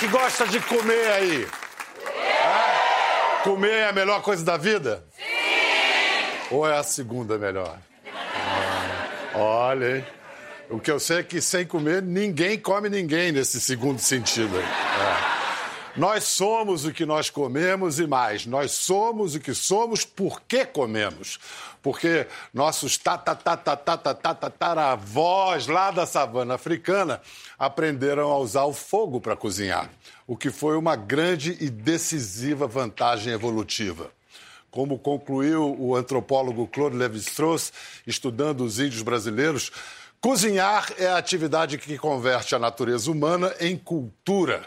que 0.00 0.08
gosta 0.08 0.46
de 0.46 0.58
comer 0.60 1.08
aí? 1.10 1.46
É? 2.06 3.42
Comer 3.44 3.70
é 3.70 3.88
a 3.90 3.92
melhor 3.92 4.22
coisa 4.22 4.42
da 4.42 4.56
vida? 4.56 5.04
Sim! 5.14 5.24
Ou 6.50 6.66
é 6.66 6.78
a 6.78 6.82
segunda 6.82 7.36
melhor? 7.36 7.76
Ah, 8.06 9.30
olha, 9.34 9.98
hein? 9.98 10.06
O 10.70 10.80
que 10.80 10.90
eu 10.90 10.98
sei 10.98 11.18
é 11.18 11.22
que 11.22 11.38
sem 11.42 11.66
comer, 11.66 12.00
ninguém 12.00 12.58
come 12.58 12.88
ninguém 12.88 13.30
nesse 13.30 13.60
segundo 13.60 13.98
sentido. 13.98 14.58
É. 14.58 15.39
Nós 15.96 16.24
somos 16.24 16.84
o 16.84 16.92
que 16.92 17.04
nós 17.04 17.30
comemos 17.30 17.98
e 17.98 18.06
mais. 18.06 18.46
Nós 18.46 18.72
somos 18.72 19.34
o 19.34 19.40
que 19.40 19.52
somos 19.54 20.04
porque 20.04 20.64
comemos. 20.64 21.38
Porque 21.82 22.26
nossos 22.52 22.98
tataravós 24.38 25.66
lá 25.66 25.90
da 25.90 26.06
savana 26.06 26.54
africana 26.54 27.20
aprenderam 27.58 28.30
a 28.30 28.38
usar 28.38 28.64
o 28.64 28.72
fogo 28.72 29.20
para 29.20 29.34
cozinhar, 29.34 29.90
o 30.26 30.36
que 30.36 30.50
foi 30.50 30.76
uma 30.76 30.94
grande 30.94 31.56
e 31.60 31.70
decisiva 31.70 32.66
vantagem 32.66 33.32
evolutiva. 33.32 34.10
Como 34.70 34.98
concluiu 34.98 35.74
o 35.80 35.96
antropólogo 35.96 36.68
Claude 36.68 36.96
Lévi-Strauss, 36.96 37.72
estudando 38.06 38.62
os 38.62 38.78
índios 38.78 39.02
brasileiros, 39.02 39.72
Cozinhar 40.20 40.92
é 40.98 41.06
a 41.06 41.16
atividade 41.16 41.78
que 41.78 41.96
converte 41.96 42.54
a 42.54 42.58
natureza 42.58 43.10
humana 43.10 43.54
em 43.58 43.74
cultura. 43.74 44.66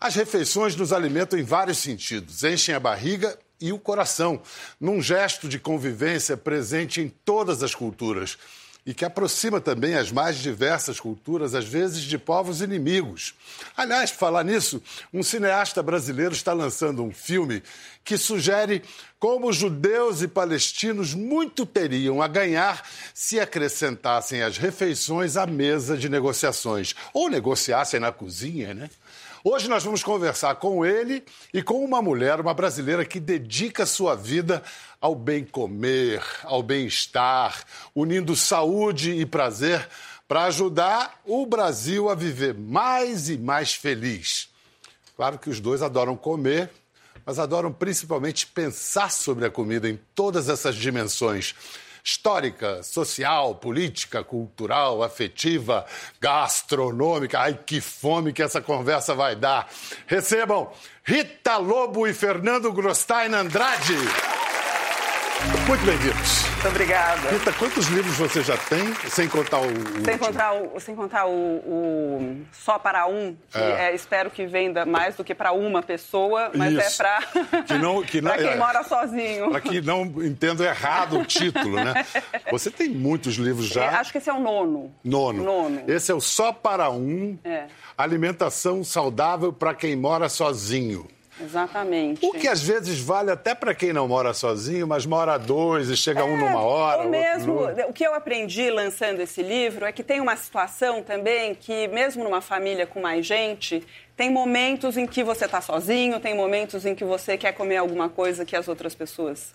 As 0.00 0.14
refeições 0.14 0.76
nos 0.76 0.92
alimentam 0.92 1.36
em 1.36 1.42
vários 1.42 1.78
sentidos, 1.78 2.44
enchem 2.44 2.72
a 2.72 2.78
barriga 2.78 3.36
e 3.60 3.72
o 3.72 3.78
coração, 3.80 4.40
num 4.80 5.02
gesto 5.02 5.48
de 5.48 5.58
convivência 5.58 6.36
presente 6.36 7.00
em 7.00 7.08
todas 7.08 7.64
as 7.64 7.74
culturas 7.74 8.38
e 8.86 8.94
que 8.94 9.04
aproxima 9.04 9.60
também 9.60 9.96
as 9.96 10.10
mais 10.12 10.38
diversas 10.38 10.98
culturas, 11.00 11.54
às 11.54 11.66
vezes 11.66 12.02
de 12.02 12.16
povos 12.16 12.62
inimigos. 12.62 13.34
Aliás, 13.76 14.10
falar 14.10 14.44
nisso, 14.44 14.80
um 15.12 15.22
cineasta 15.22 15.82
brasileiro 15.82 16.32
está 16.32 16.52
lançando 16.52 17.02
um 17.02 17.12
filme 17.12 17.62
que 18.02 18.16
sugere 18.16 18.82
como 19.18 19.52
judeus 19.52 20.22
e 20.22 20.28
palestinos 20.28 21.12
muito 21.12 21.66
teriam 21.66 22.22
a 22.22 22.28
ganhar 22.28 22.88
se 23.12 23.38
acrescentassem 23.38 24.42
as 24.42 24.56
refeições 24.56 25.36
à 25.36 25.44
mesa 25.44 25.96
de 25.96 26.08
negociações 26.08 26.94
ou 27.12 27.28
negociassem 27.28 28.00
na 28.00 28.12
cozinha, 28.12 28.72
né? 28.72 28.88
Hoje 29.50 29.66
nós 29.66 29.82
vamos 29.82 30.02
conversar 30.02 30.56
com 30.56 30.84
ele 30.84 31.24
e 31.54 31.62
com 31.62 31.82
uma 31.82 32.02
mulher, 32.02 32.38
uma 32.38 32.52
brasileira 32.52 33.02
que 33.02 33.18
dedica 33.18 33.86
sua 33.86 34.14
vida 34.14 34.62
ao 35.00 35.14
bem 35.14 35.42
comer, 35.42 36.22
ao 36.44 36.62
bem-estar, 36.62 37.64
unindo 37.94 38.36
saúde 38.36 39.10
e 39.10 39.24
prazer 39.24 39.88
para 40.28 40.44
ajudar 40.44 41.18
o 41.24 41.46
Brasil 41.46 42.10
a 42.10 42.14
viver 42.14 42.52
mais 42.52 43.30
e 43.30 43.38
mais 43.38 43.72
feliz. 43.72 44.50
Claro 45.16 45.38
que 45.38 45.48
os 45.48 45.60
dois 45.60 45.80
adoram 45.80 46.14
comer, 46.14 46.70
mas 47.24 47.38
adoram 47.38 47.72
principalmente 47.72 48.46
pensar 48.46 49.10
sobre 49.10 49.46
a 49.46 49.50
comida 49.50 49.88
em 49.88 49.98
todas 50.14 50.50
essas 50.50 50.74
dimensões 50.74 51.54
histórica, 52.02 52.82
social, 52.82 53.54
política, 53.56 54.22
cultural, 54.24 55.02
afetiva, 55.02 55.86
gastronômica. 56.20 57.40
Ai, 57.40 57.58
que 57.66 57.80
fome 57.80 58.32
que 58.32 58.42
essa 58.42 58.60
conversa 58.60 59.14
vai 59.14 59.36
dar. 59.36 59.68
Recebam 60.06 60.70
Rita 61.04 61.56
Lobo 61.56 62.06
e 62.06 62.12
Fernando 62.12 62.72
Grosstein 62.72 63.34
Andrade. 63.34 63.96
Muito 65.68 65.84
bem-vindos. 65.86 66.42
Muito 66.42 66.68
obrigada. 66.68 67.30
Rita, 67.30 67.52
quantos 67.52 67.86
livros 67.86 68.16
você 68.16 68.42
já 68.42 68.56
tem, 68.56 68.92
sem 69.08 69.28
contar 69.28 69.60
o. 69.60 69.68
Sem 70.04 70.18
contar 70.18 70.52
o, 70.52 70.80
sem 70.80 70.96
contar 70.96 71.26
o, 71.26 71.30
o 71.30 72.40
Só 72.50 72.78
para 72.78 73.06
Um, 73.06 73.36
que 73.48 73.58
é. 73.58 73.90
É, 73.90 73.94
espero 73.94 74.30
que 74.30 74.44
venda 74.46 74.84
mais 74.84 75.14
do 75.14 75.22
que 75.22 75.36
para 75.36 75.52
uma 75.52 75.80
pessoa, 75.80 76.50
mas 76.54 76.76
é 76.76 76.80
Isso. 76.80 77.02
é 77.02 77.04
para 77.04 77.62
que 77.62 77.74
não, 77.74 78.02
que 78.02 78.20
não, 78.20 78.36
quem 78.36 78.48
é, 78.48 78.56
mora 78.56 78.82
sozinho. 78.82 79.50
Para 79.50 79.60
que 79.60 79.80
não 79.80 80.02
entenda 80.24 80.64
errado 80.64 81.20
o 81.20 81.24
título, 81.24 81.76
né? 81.76 82.04
Você 82.50 82.70
tem 82.70 82.88
muitos 82.88 83.36
livros 83.36 83.68
já. 83.68 83.84
É, 83.84 83.88
acho 83.88 84.10
que 84.10 84.18
esse 84.18 84.28
é 84.28 84.32
o 84.32 84.40
nono. 84.40 84.92
Nono. 85.04 85.44
Nono. 85.44 85.82
Esse 85.86 86.10
é 86.10 86.14
o 86.14 86.20
Só 86.20 86.52
para 86.52 86.90
Um. 86.90 87.38
É. 87.44 87.66
Alimentação 87.96 88.82
saudável 88.82 89.52
para 89.52 89.74
quem 89.74 89.94
mora 89.94 90.28
sozinho. 90.28 91.06
Exatamente. 91.40 92.24
O 92.24 92.32
que 92.32 92.48
às 92.48 92.62
vezes 92.62 92.98
vale 92.98 93.30
até 93.30 93.54
para 93.54 93.74
quem 93.74 93.92
não 93.92 94.08
mora 94.08 94.34
sozinho, 94.34 94.86
mas 94.86 95.06
mora 95.06 95.38
dois 95.38 95.88
e 95.88 95.96
chega 95.96 96.20
é, 96.20 96.24
um 96.24 96.36
numa 96.36 96.60
hora. 96.60 97.02
Ou 97.02 97.08
mesmo, 97.08 97.60
o 97.88 97.92
que 97.92 98.04
eu 98.04 98.14
aprendi 98.14 98.70
lançando 98.70 99.20
esse 99.20 99.42
livro 99.42 99.84
é 99.84 99.92
que 99.92 100.02
tem 100.02 100.20
uma 100.20 100.36
situação 100.36 101.02
também 101.02 101.54
que, 101.54 101.88
mesmo 101.88 102.24
numa 102.24 102.40
família 102.40 102.86
com 102.86 103.00
mais 103.00 103.24
gente, 103.24 103.86
tem 104.16 104.30
momentos 104.30 104.96
em 104.96 105.06
que 105.06 105.22
você 105.22 105.44
está 105.44 105.60
sozinho, 105.60 106.18
tem 106.18 106.34
momentos 106.34 106.84
em 106.84 106.94
que 106.94 107.04
você 107.04 107.38
quer 107.38 107.52
comer 107.52 107.76
alguma 107.76 108.08
coisa 108.08 108.44
que 108.44 108.56
as 108.56 108.66
outras 108.66 108.94
pessoas 108.94 109.54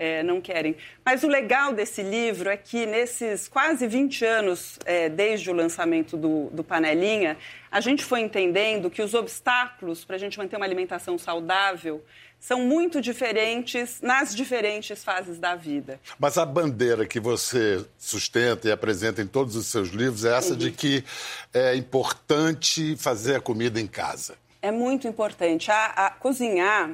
é, 0.00 0.22
não 0.22 0.40
querem. 0.40 0.74
Mas 1.04 1.22
o 1.22 1.28
legal 1.28 1.74
desse 1.74 2.02
livro 2.02 2.48
é 2.48 2.56
que 2.56 2.86
nesses 2.86 3.46
quase 3.46 3.86
20 3.86 4.24
anos, 4.24 4.78
é, 4.86 5.10
desde 5.10 5.50
o 5.50 5.52
lançamento 5.52 6.16
do, 6.16 6.48
do 6.50 6.64
Panelinha, 6.64 7.36
a 7.70 7.82
gente 7.82 8.02
foi 8.02 8.20
entendendo 8.20 8.90
que 8.90 9.02
os 9.02 9.12
obstáculos 9.12 10.02
para 10.02 10.16
a 10.16 10.18
gente 10.18 10.38
manter 10.38 10.56
uma 10.56 10.64
alimentação 10.64 11.18
saudável 11.18 12.02
são 12.40 12.60
muito 12.60 13.02
diferentes 13.02 14.00
nas 14.00 14.34
diferentes 14.34 15.04
fases 15.04 15.38
da 15.38 15.54
vida. 15.54 16.00
Mas 16.18 16.38
a 16.38 16.46
bandeira 16.46 17.06
que 17.06 17.20
você 17.20 17.84
sustenta 17.98 18.66
e 18.66 18.72
apresenta 18.72 19.20
em 19.20 19.26
todos 19.26 19.54
os 19.54 19.66
seus 19.66 19.90
livros 19.90 20.24
é 20.24 20.34
essa 20.34 20.52
uhum. 20.52 20.58
de 20.58 20.70
que 20.70 21.04
é 21.52 21.76
importante 21.76 22.96
fazer 22.96 23.36
a 23.36 23.40
comida 23.40 23.78
em 23.78 23.86
casa. 23.86 24.34
É 24.62 24.70
muito 24.70 25.06
importante. 25.06 25.70
A, 25.70 26.06
a 26.06 26.10
cozinhar, 26.10 26.92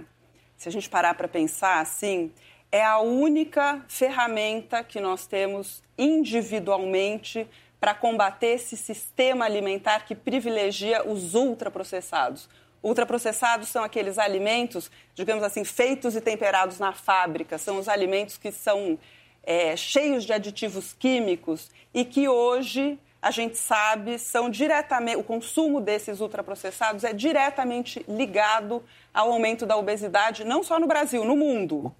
se 0.56 0.68
a 0.68 0.72
gente 0.72 0.90
parar 0.90 1.14
para 1.14 1.28
pensar 1.28 1.80
assim, 1.80 2.32
é 2.76 2.84
a 2.84 2.98
única 2.98 3.82
ferramenta 3.88 4.84
que 4.84 5.00
nós 5.00 5.26
temos 5.26 5.82
individualmente 5.96 7.48
para 7.80 7.94
combater 7.94 8.48
esse 8.48 8.76
sistema 8.76 9.46
alimentar 9.46 10.04
que 10.04 10.14
privilegia 10.14 11.02
os 11.08 11.34
ultraprocessados. 11.34 12.50
Ultraprocessados 12.82 13.68
são 13.68 13.82
aqueles 13.82 14.18
alimentos, 14.18 14.90
digamos 15.14 15.42
assim, 15.42 15.64
feitos 15.64 16.14
e 16.14 16.20
temperados 16.20 16.78
na 16.78 16.92
fábrica, 16.92 17.56
são 17.56 17.78
os 17.78 17.88
alimentos 17.88 18.36
que 18.36 18.52
são 18.52 18.98
é, 19.42 19.74
cheios 19.74 20.24
de 20.26 20.34
aditivos 20.34 20.92
químicos 20.92 21.70
e 21.94 22.04
que 22.04 22.28
hoje 22.28 22.98
a 23.22 23.30
gente 23.30 23.56
sabe 23.56 24.18
são 24.18 24.50
diretamente 24.50 25.16
o 25.16 25.24
consumo 25.24 25.80
desses 25.80 26.20
ultraprocessados 26.20 27.04
é 27.04 27.14
diretamente 27.14 28.04
ligado 28.06 28.84
ao 29.14 29.32
aumento 29.32 29.64
da 29.64 29.76
obesidade 29.78 30.44
não 30.44 30.62
só 30.62 30.78
no 30.78 30.86
Brasil, 30.86 31.24
no 31.24 31.34
mundo. 31.34 31.90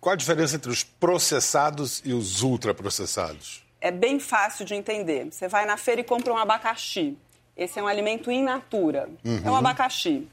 Qual 0.00 0.14
a 0.14 0.16
diferença 0.16 0.56
entre 0.56 0.70
os 0.70 0.82
processados 0.82 2.00
e 2.04 2.14
os 2.14 2.42
ultraprocessados? 2.42 3.62
É 3.80 3.90
bem 3.90 4.18
fácil 4.18 4.64
de 4.64 4.74
entender. 4.74 5.26
Você 5.30 5.46
vai 5.46 5.66
na 5.66 5.76
feira 5.76 6.00
e 6.00 6.04
compra 6.04 6.32
um 6.32 6.38
abacaxi. 6.38 7.18
Esse 7.54 7.78
é 7.78 7.82
um 7.82 7.86
alimento 7.86 8.30
in 8.30 8.42
natura. 8.42 9.10
Uhum. 9.22 9.42
É 9.44 9.50
um 9.50 9.56
abacaxi. 9.56 10.26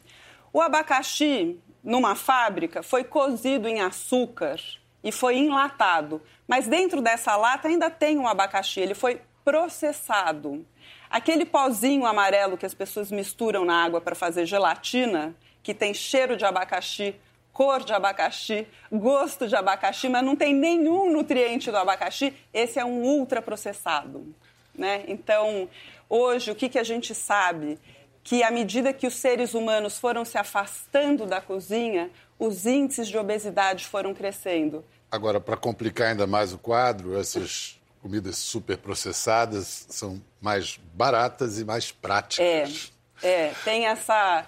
O 0.54 0.62
abacaxi, 0.62 1.60
numa 1.84 2.16
fábrica, 2.16 2.82
foi 2.82 3.04
cozido 3.04 3.68
em 3.68 3.82
açúcar 3.82 4.58
e 5.04 5.12
foi 5.12 5.38
enlatado. 5.38 6.22
Mas 6.48 6.66
dentro 6.66 7.02
dessa 7.02 7.36
lata 7.36 7.68
ainda 7.68 7.90
tem 7.90 8.18
um 8.18 8.28
abacaxi. 8.28 8.80
Ele 8.80 8.96
foi 8.96 9.22
processado. 9.44 10.66
Aquele 11.10 11.46
pozinho 11.46 12.06
amarelo 12.06 12.58
que 12.58 12.66
as 12.66 12.74
pessoas 12.74 13.12
misturam 13.12 13.66
na 13.66 13.84
água 13.84 14.00
para 14.00 14.16
fazer 14.16 14.46
gelatina, 14.46 15.36
que 15.62 15.74
tem 15.74 15.94
cheiro 15.94 16.38
de 16.38 16.46
abacaxi, 16.46 17.16
cor 17.58 17.84
de 17.84 17.92
abacaxi, 17.92 18.68
gosto 18.92 19.48
de 19.48 19.56
abacaxi, 19.56 20.08
mas 20.08 20.24
não 20.24 20.36
tem 20.36 20.54
nenhum 20.54 21.12
nutriente 21.12 21.72
do 21.72 21.78
abacaxi, 21.78 22.32
esse 22.54 22.78
é 22.78 22.86
um 22.86 23.02
ultraprocessado. 23.02 24.32
Né? 24.76 25.06
Então, 25.08 25.68
hoje, 26.08 26.52
o 26.52 26.56
que, 26.56 26.70
que 26.70 26.78
a 26.78 26.84
gente 26.84 27.16
sabe? 27.16 27.80
Que 28.24 28.44
à 28.44 28.52
medida 28.52 28.94
que 28.94 29.08
os 29.08 29.16
seres 29.16 29.56
humanos 29.56 29.98
foram 29.98 30.24
se 30.24 30.38
afastando 30.38 31.26
da 31.26 31.42
cozinha, 31.42 32.12
os 32.38 32.68
índices 32.68 33.08
de 33.08 33.18
obesidade 33.18 33.88
foram 33.88 34.14
crescendo. 34.14 34.86
Agora, 35.10 35.42
para 35.42 35.58
complicar 35.58 36.10
ainda 36.10 36.28
mais 36.28 36.54
o 36.54 36.60
quadro, 36.60 37.20
essas 37.20 37.82
comidas 38.04 38.38
super 38.38 38.78
processadas 38.78 39.88
são 39.90 40.22
mais 40.40 40.80
baratas 40.94 41.60
e 41.60 41.66
mais 41.66 41.92
práticas. 41.92 42.92
É, 43.24 43.48
é 43.48 43.54
tem 43.64 43.88
essa 43.88 44.46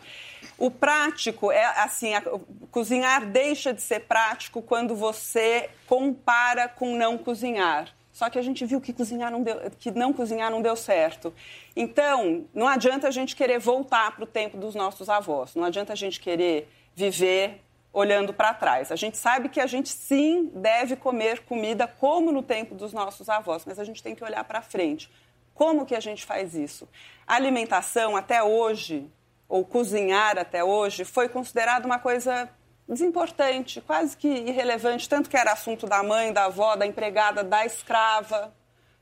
o 0.57 0.69
prático 0.69 1.51
é 1.51 1.65
assim, 1.81 2.13
a, 2.13 2.23
cozinhar 2.71 3.25
deixa 3.25 3.73
de 3.73 3.81
ser 3.81 4.01
prático 4.01 4.61
quando 4.61 4.95
você 4.95 5.69
compara 5.87 6.67
com 6.67 6.95
não 6.95 7.17
cozinhar. 7.17 7.93
Só 8.11 8.29
que 8.29 8.37
a 8.37 8.41
gente 8.41 8.65
viu 8.65 8.81
que 8.81 8.91
cozinhar 8.91 9.31
não 9.31 9.41
deu, 9.41 9.71
que 9.79 9.91
não 9.91 10.11
cozinhar 10.11 10.51
não 10.51 10.61
deu 10.61 10.75
certo. 10.75 11.33
Então, 11.75 12.45
não 12.53 12.67
adianta 12.67 13.07
a 13.07 13.11
gente 13.11 13.35
querer 13.35 13.59
voltar 13.59 14.13
para 14.13 14.23
o 14.23 14.27
tempo 14.27 14.57
dos 14.57 14.75
nossos 14.75 15.07
avós. 15.07 15.55
Não 15.55 15.63
adianta 15.63 15.93
a 15.93 15.95
gente 15.95 16.19
querer 16.19 16.69
viver 16.93 17.61
olhando 17.93 18.33
para 18.33 18.53
trás. 18.53 18.91
A 18.91 18.95
gente 18.95 19.17
sabe 19.17 19.49
que 19.49 19.59
a 19.59 19.65
gente 19.65 19.89
sim 19.89 20.51
deve 20.53 20.95
comer 20.95 21.39
comida 21.45 21.87
como 21.87 22.31
no 22.31 22.43
tempo 22.43 22.75
dos 22.75 22.91
nossos 22.91 23.29
avós, 23.29 23.63
mas 23.65 23.79
a 23.79 23.83
gente 23.83 24.03
tem 24.03 24.13
que 24.13 24.23
olhar 24.23 24.43
para 24.43 24.61
frente. 24.61 25.09
Como 25.53 25.85
que 25.85 25.95
a 25.95 25.99
gente 25.99 26.25
faz 26.25 26.55
isso? 26.55 26.87
A 27.25 27.35
alimentação 27.35 28.15
até 28.15 28.43
hoje 28.43 29.09
ou 29.49 29.65
cozinhar 29.65 30.37
até 30.37 30.63
hoje, 30.63 31.03
foi 31.03 31.27
considerado 31.27 31.85
uma 31.85 31.97
coisa 31.97 32.47
desimportante, 32.87 33.81
quase 33.81 34.15
que 34.15 34.27
irrelevante, 34.27 35.09
tanto 35.09 35.29
que 35.29 35.35
era 35.35 35.51
assunto 35.51 35.87
da 35.87 36.01
mãe, 36.03 36.31
da 36.31 36.45
avó, 36.45 36.75
da 36.75 36.85
empregada, 36.85 37.43
da 37.43 37.65
escrava, 37.65 38.53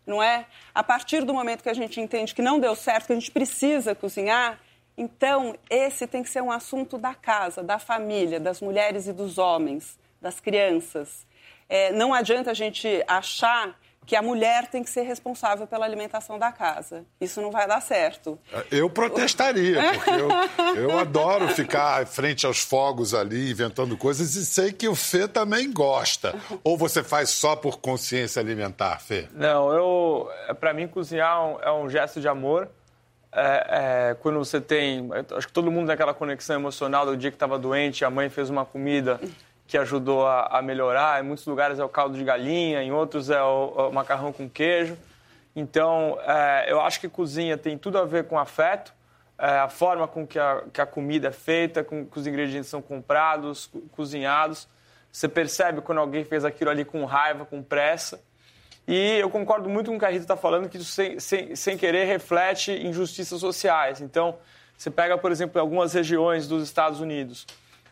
não 0.05 0.23
é? 0.23 0.45
A 0.73 0.81
partir 0.81 1.23
do 1.25 1.33
momento 1.33 1.61
que 1.61 1.69
a 1.69 1.73
gente 1.73 1.99
entende 1.99 2.33
que 2.33 2.41
não 2.41 2.59
deu 2.59 2.75
certo, 2.75 3.07
que 3.07 3.13
a 3.13 3.15
gente 3.15 3.31
precisa 3.31 3.93
cozinhar, 3.93 4.59
então 4.97 5.55
esse 5.69 6.07
tem 6.07 6.23
que 6.23 6.29
ser 6.29 6.41
um 6.41 6.51
assunto 6.51 6.97
da 6.97 7.13
casa, 7.13 7.61
da 7.61 7.77
família, 7.77 8.39
das 8.39 8.61
mulheres 8.61 9.07
e 9.07 9.13
dos 9.13 9.37
homens, 9.37 9.99
das 10.21 10.39
crianças. 10.39 11.27
É, 11.69 11.91
não 11.91 12.13
adianta 12.13 12.51
a 12.51 12.53
gente 12.53 13.03
achar 13.07 13.77
que 14.07 14.15
a 14.15 14.21
mulher 14.21 14.67
tem 14.67 14.81
que 14.81 14.89
ser 14.89 15.01
responsável 15.01 15.67
pela 15.67 15.85
alimentação 15.85 16.39
da 16.39 16.49
casa. 16.49 17.03
Isso 17.19 17.41
não 17.41 17.51
vai 17.51 17.67
dar 17.67 17.81
certo. 17.81 18.39
Eu 18.71 18.89
protestaria, 18.89 19.81
porque 19.93 20.09
eu, 20.09 20.81
eu 20.81 20.97
adoro 20.97 21.49
ficar 21.49 22.07
frente 22.07 22.45
aos 22.45 22.61
fogos 22.61 23.13
ali, 23.13 23.51
inventando 23.51 23.97
coisas, 23.97 24.33
e 24.35 24.45
sei 24.45 24.71
que 24.71 24.87
o 24.87 24.95
Fê 24.95 25.27
também 25.27 25.73
gosta. 25.73 26.33
Ou 26.63 26.77
você 26.77 27.03
faz 27.03 27.31
só 27.31 27.57
por 27.57 27.79
consciência 27.79 28.41
alimentar, 28.41 28.97
Fê? 29.01 29.27
Não, 29.33 29.73
eu. 29.73 30.29
Para 30.57 30.73
mim, 30.73 30.87
cozinhar 30.87 31.57
é 31.61 31.71
um 31.73 31.89
gesto 31.89 32.21
de 32.21 32.29
amor. 32.29 32.69
É, 33.29 34.11
é, 34.11 34.15
quando 34.21 34.39
você 34.39 34.61
tem. 34.61 35.09
Acho 35.35 35.47
que 35.47 35.53
todo 35.53 35.69
mundo 35.69 35.87
tem 35.87 35.93
aquela 35.95 36.13
conexão 36.13 36.55
emocional 36.55 37.05
do 37.05 37.17
dia 37.17 37.29
que 37.29 37.35
estava 37.35 37.59
doente, 37.59 38.05
a 38.05 38.09
mãe 38.09 38.29
fez 38.29 38.49
uma 38.49 38.65
comida 38.65 39.19
que 39.67 39.77
ajudou 39.77 40.25
a, 40.25 40.47
a, 40.57 40.61
melhorar. 40.61 41.21
Em 41.21 41.27
muitos 41.27 41.45
lugares 41.45 41.77
é 41.77 41.83
o 41.83 41.89
caldo 41.89 42.17
de 42.17 42.23
galinha, 42.23 42.81
em 42.81 42.91
outros 42.91 43.29
é 43.29 43.41
o, 43.43 43.89
o 43.89 43.91
macarrão 43.91 44.31
com 44.31 44.49
queijo. 44.49 44.97
Então, 45.53 46.17
é, 46.21 46.71
eu 46.71 46.79
acho 46.79 46.99
que 47.01 47.09
cozinha 47.09 47.57
tem 47.57 47.77
tudo 47.77 47.97
a 47.97 48.05
ver 48.05 48.25
com 48.25 48.39
afeto, 48.39 48.93
é, 49.37 49.59
a 49.59 49.67
forma 49.67 50.07
com 50.07 50.25
que 50.25 50.39
a, 50.39 50.63
que 50.71 50.79
a, 50.79 50.85
comida 50.85 51.27
é 51.27 51.31
feita, 51.31 51.83
com 51.83 52.05
que 52.05 52.17
os 52.17 52.25
ingredientes 52.25 52.69
são 52.69 52.81
comprados, 52.81 53.69
cozinhados. 53.91 54.67
Você 55.11 55.27
percebe 55.27 55.81
quando 55.81 55.97
alguém 55.97 56.23
fez 56.23 56.45
aquilo 56.45 56.69
ali 56.69 56.85
com 56.85 57.03
raiva, 57.05 57.45
com 57.45 57.61
pressa. 57.61 58.21
E 58.87 59.17
eu 59.17 59.29
concordo 59.29 59.67
muito 59.67 59.91
com 59.91 59.97
o 59.97 59.99
que 59.99 60.05
a 60.05 60.09
Rita 60.09 60.23
está 60.23 60.37
falando, 60.37 60.69
que 60.69 60.77
isso 60.77 60.91
sem, 60.91 61.19
sem, 61.19 61.55
sem 61.55 61.77
querer 61.77 62.05
reflete 62.05 62.71
injustiças 62.71 63.41
sociais. 63.41 63.99
Então, 63.99 64.37
você 64.77 64.89
pega, 64.89 65.17
por 65.17 65.31
exemplo, 65.31 65.59
algumas 65.59 65.91
regiões 65.93 66.47
dos 66.47 66.63
Estados 66.63 67.01
Unidos 67.01 67.45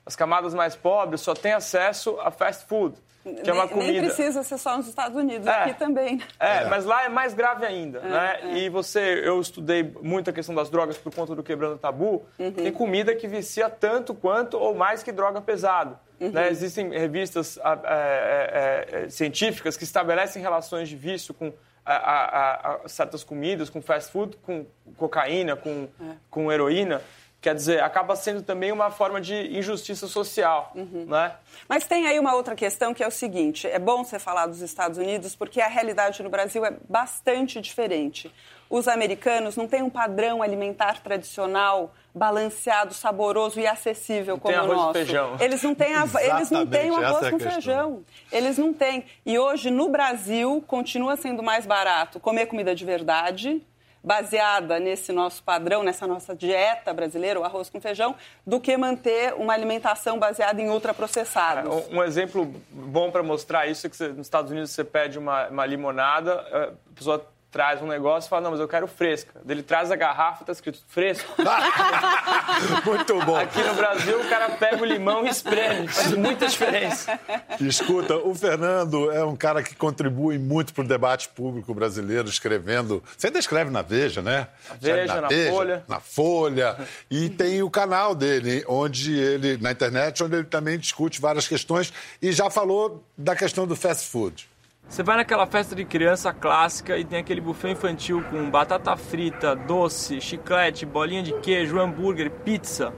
as 0.06 0.16
camadas 0.16 0.54
mais 0.54 0.75
pobres 0.75 1.22
só 1.22 1.34
têm 1.34 1.54
acesso 1.54 2.18
a 2.22 2.30
fast 2.30 2.66
food. 2.66 2.96
Que 3.24 3.31
nem, 3.31 3.50
é 3.50 3.54
uma 3.54 3.68
comida. 3.68 3.92
Nem 3.92 4.02
precisa 4.02 4.44
ser 4.44 4.60
só 4.60 4.78
nos 4.78 4.88
Estados 4.88 5.18
Unidos, 5.18 5.48
é, 5.48 5.52
aqui 5.52 5.74
também. 5.74 6.22
É, 6.40 6.57
é, 6.57 6.66
mas 6.66 6.86
lá 6.86 7.06
é 7.06 7.10
mais 7.10 7.34
grave 7.34 7.66
ainda, 7.66 7.98
é, 7.98 8.07
né? 8.07 8.40
É. 8.44 8.57
E 8.60 8.69
você, 8.69 9.24
eu 9.25 9.42
estudei 9.42 9.84
muito 10.00 10.30
a 10.30 10.34
questão 10.34 10.54
das 10.54 10.69
drogas 10.69 10.96
por 10.96 11.13
conta 11.13 11.34
do 11.34 11.42
Quebrando 11.42 11.80
Tabu. 11.80 12.24
Uhum. 12.38 12.52
Tem 12.52 12.72
comida 12.72 13.16
que 13.16 13.28
vicia 13.28 13.68
tanto 13.68 14.13
quanto 14.13 14.60
ou 14.60 14.75
mais 14.75 15.02
que 15.02 15.12
droga 15.12 15.42
pesada. 15.42 16.00
Uhum. 16.19 16.30
Né? 16.30 16.50
Existem 16.50 16.92
revistas 16.92 17.58
é, 17.84 19.08
científicas 19.10 19.75
que 19.75 19.84
estabelecem 19.84 20.40
relações 20.40 20.88
de 20.88 20.96
vício 20.96 21.34
com 21.34 21.51
a, 21.84 21.96
a, 21.96 22.75
a, 22.86 22.88
certas 22.88 23.24
comidas, 23.24 23.72
com 23.72 23.81
fast 23.81 24.12
food, 24.12 24.38
com 24.38 24.66
cocaína, 24.98 25.56
com, 25.56 25.88
com 26.30 26.51
heroína. 26.51 27.01
Quer 27.46 27.54
dizer, 27.54 27.84
acaba 27.84 28.16
sendo 28.16 28.42
também 28.42 28.72
uma 28.72 28.90
forma 28.90 29.22
de 29.22 29.56
injustiça 29.56 30.08
social, 30.08 30.72
uhum. 30.74 31.06
né? 31.08 31.32
Mas 31.70 31.86
tem 31.86 32.08
aí 32.08 32.20
uma 32.20 32.34
outra 32.34 32.56
questão 32.56 32.92
que 32.92 33.04
é 33.04 33.08
o 33.08 33.12
seguinte: 33.12 33.68
é 33.68 33.78
bom 33.78 34.04
você 34.04 34.18
falar 34.18 34.48
dos 34.48 34.62
Estados 34.62 34.98
Unidos 34.98 35.36
porque 35.36 35.62
a 35.62 35.68
realidade 35.68 36.24
no 36.24 36.30
Brasil 36.32 36.66
é 36.66 36.74
bastante 36.90 37.62
diferente. 37.62 38.34
Os 38.68 38.88
americanos 38.88 39.56
não 39.56 39.68
têm 39.68 39.84
um 39.84 39.92
padrão 39.92 40.42
alimentar 40.42 41.04
tradicional 41.04 41.94
balanceado, 42.16 42.96
saboroso 42.96 43.60
e 43.60 43.68
acessível 43.68 44.40
como 44.40 44.58
o 44.58 44.68
nosso. 44.68 44.94
Feijão. 44.94 45.38
Eles 45.40 45.62
não 45.62 45.76
têm 45.76 45.92
eles 45.92 46.50
não 46.50 46.66
têm 46.66 46.90
o 46.90 46.96
arroz 46.96 47.28
é 47.28 47.30
com 47.30 47.38
feijão. 47.38 48.04
Eles 48.32 48.58
não 48.58 48.74
têm. 48.74 49.06
E 49.24 49.38
hoje 49.38 49.70
no 49.70 49.88
Brasil 49.90 50.64
continua 50.66 51.16
sendo 51.16 51.44
mais 51.44 51.68
barato 51.68 52.20
comer 52.20 52.48
comida 52.48 52.74
de 52.74 52.84
verdade 52.84 53.62
baseada 54.06 54.80
nesse 54.80 55.12
nosso 55.12 55.42
padrão, 55.42 55.81
nessa 55.81 56.06
nossa 56.06 56.36
dieta 56.36 56.94
brasileira, 56.94 57.40
o 57.40 57.44
arroz 57.44 57.69
com 57.69 57.81
feijão, 57.81 58.16
do 58.46 58.60
que 58.60 58.78
manter 58.78 59.34
uma 59.34 59.52
alimentação 59.52 60.19
baseada 60.19 60.62
em 60.62 60.69
ultraprocessados. 60.69 61.88
Um, 61.90 61.98
um 61.98 62.04
exemplo 62.04 62.54
bom 62.69 63.10
para 63.10 63.24
mostrar 63.24 63.66
isso 63.66 63.88
é 63.88 63.90
que 63.90 64.07
nos 64.10 64.28
Estados 64.28 64.52
Unidos 64.52 64.69
você 64.69 64.84
pede 64.84 65.18
uma, 65.18 65.48
uma 65.48 65.66
limonada, 65.66 66.34
a 66.36 66.94
pessoa 66.96 67.35
traz 67.56 67.81
um 67.81 67.88
negócio 67.88 68.28
e 68.28 68.30
fala, 68.30 68.42
não, 68.42 68.52
mas 68.52 68.60
eu 68.60 68.68
quero 68.68 68.86
fresca. 68.86 69.40
Ele 69.48 69.63
traz 69.63 69.90
a 69.90 69.96
garrafa 69.96 70.44
e 70.44 70.46
tá 70.46 70.52
escrito 70.52 70.78
fresco. 70.90 71.34
Muito 72.86 73.18
bom. 73.25 73.38
Aqui 73.38 73.63
no 73.63 73.74
Brasil, 73.75 74.19
o 74.19 74.28
cara 74.28 74.50
pega 74.50 74.81
o 74.81 74.86
limão 74.86 75.25
e 75.25 75.30
espreme. 75.30 75.88
Faz 75.88 76.12
muita 76.12 76.48
diferença. 76.48 77.18
Escuta, 77.62 78.18
o 78.18 78.36
Fernando 78.36 79.10
é 79.10 79.24
um 79.24 79.38
cara 79.38 79.63
que 79.63 79.74
contribui 79.74 80.38
muito 80.38 80.74
para 80.74 80.84
o 80.84 80.88
debate 80.88 81.30
público 81.30 81.74
brasileiro, 81.74 82.28
escrevendo... 82.28 83.02
Você 83.18 83.28
ainda 83.28 83.40
escreve 83.40 83.72
na 83.72 83.81
Veja, 83.81 84.22
né? 84.22 84.50
Na 84.68 84.75
Veja, 84.75 85.16
na, 85.16 85.22
na 85.22 85.28
Veja, 85.30 85.51
Folha. 85.51 85.84
Na 85.88 86.00
Folha. 86.01 86.78
E 87.10 87.30
tem 87.30 87.63
o 87.63 87.69
canal 87.69 88.13
dele, 88.13 88.66
onde 88.68 89.18
ele, 89.18 89.56
na 89.62 89.72
internet, 89.72 90.22
onde 90.22 90.36
ele 90.36 90.44
também 90.44 90.78
discute 90.78 91.22
várias 91.22 91.48
questões 91.48 91.94
e 92.22 92.34
já 92.34 92.50
falou 92.50 93.01
da 93.18 93.34
questão 93.34 93.66
do 93.66 93.78
fast 93.78 94.10
food. 94.10 94.50
Você 94.88 95.04
vai 95.04 95.18
naquela 95.18 95.46
festa 95.46 95.76
de 95.76 95.84
criança 95.84 96.32
clássica 96.32 96.98
e 96.98 97.04
tem 97.04 97.20
aquele 97.20 97.42
buffet 97.42 97.72
infantil 97.72 98.24
com 98.30 98.50
batata 98.50 98.96
frita, 98.96 99.56
doce, 99.56 100.22
chiclete, 100.22 100.86
bolinha 100.86 101.24
de 101.24 101.34
queijo, 101.40 101.80
hambúrguer, 101.80 102.30
pizza. 102.30 102.94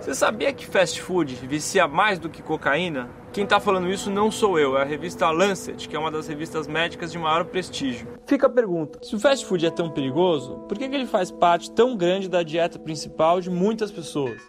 Você 0.00 0.14
sabia 0.14 0.52
que 0.52 0.66
fast 0.66 1.02
food 1.02 1.34
vicia 1.46 1.88
mais 1.88 2.18
do 2.18 2.28
que 2.28 2.42
cocaína? 2.42 3.10
Quem 3.32 3.44
está 3.44 3.58
falando 3.58 3.90
isso 3.90 4.10
não 4.10 4.30
sou 4.30 4.58
eu, 4.58 4.78
é 4.78 4.82
a 4.82 4.84
revista 4.84 5.28
Lancet, 5.30 5.88
que 5.88 5.96
é 5.96 5.98
uma 5.98 6.10
das 6.10 6.28
revistas 6.28 6.66
médicas 6.66 7.12
de 7.12 7.18
maior 7.18 7.44
prestígio. 7.44 8.06
Fica 8.24 8.46
a 8.46 8.50
pergunta: 8.50 9.00
se 9.02 9.14
o 9.14 9.20
fast 9.20 9.44
food 9.44 9.66
é 9.66 9.70
tão 9.70 9.90
perigoso, 9.90 10.60
por 10.68 10.78
que, 10.78 10.88
que 10.88 10.94
ele 10.94 11.06
faz 11.06 11.30
parte 11.30 11.70
tão 11.70 11.96
grande 11.96 12.28
da 12.28 12.42
dieta 12.42 12.78
principal 12.78 13.40
de 13.40 13.50
muitas 13.50 13.90
pessoas? 13.90 14.40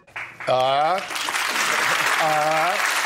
Ah. 0.46 0.96
Ah. 2.22 2.97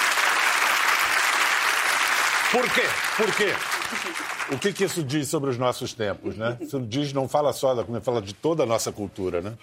Por 2.52 2.70
quê? 2.70 2.82
Por 3.16 3.34
quê? 3.34 4.54
O 4.54 4.58
que, 4.58 4.72
que 4.74 4.84
isso 4.84 5.02
diz 5.02 5.26
sobre 5.28 5.48
os 5.48 5.56
nossos 5.56 5.94
tempos, 5.94 6.36
né? 6.36 6.58
Isso 6.60 6.78
diz, 6.80 7.10
não 7.12 7.26
fala 7.26 7.50
só 7.52 7.74
da 7.74 7.82
comida, 7.82 8.04
fala 8.04 8.20
de 8.20 8.34
toda 8.34 8.64
a 8.64 8.66
nossa 8.66 8.92
cultura, 8.92 9.40
né? 9.40 9.54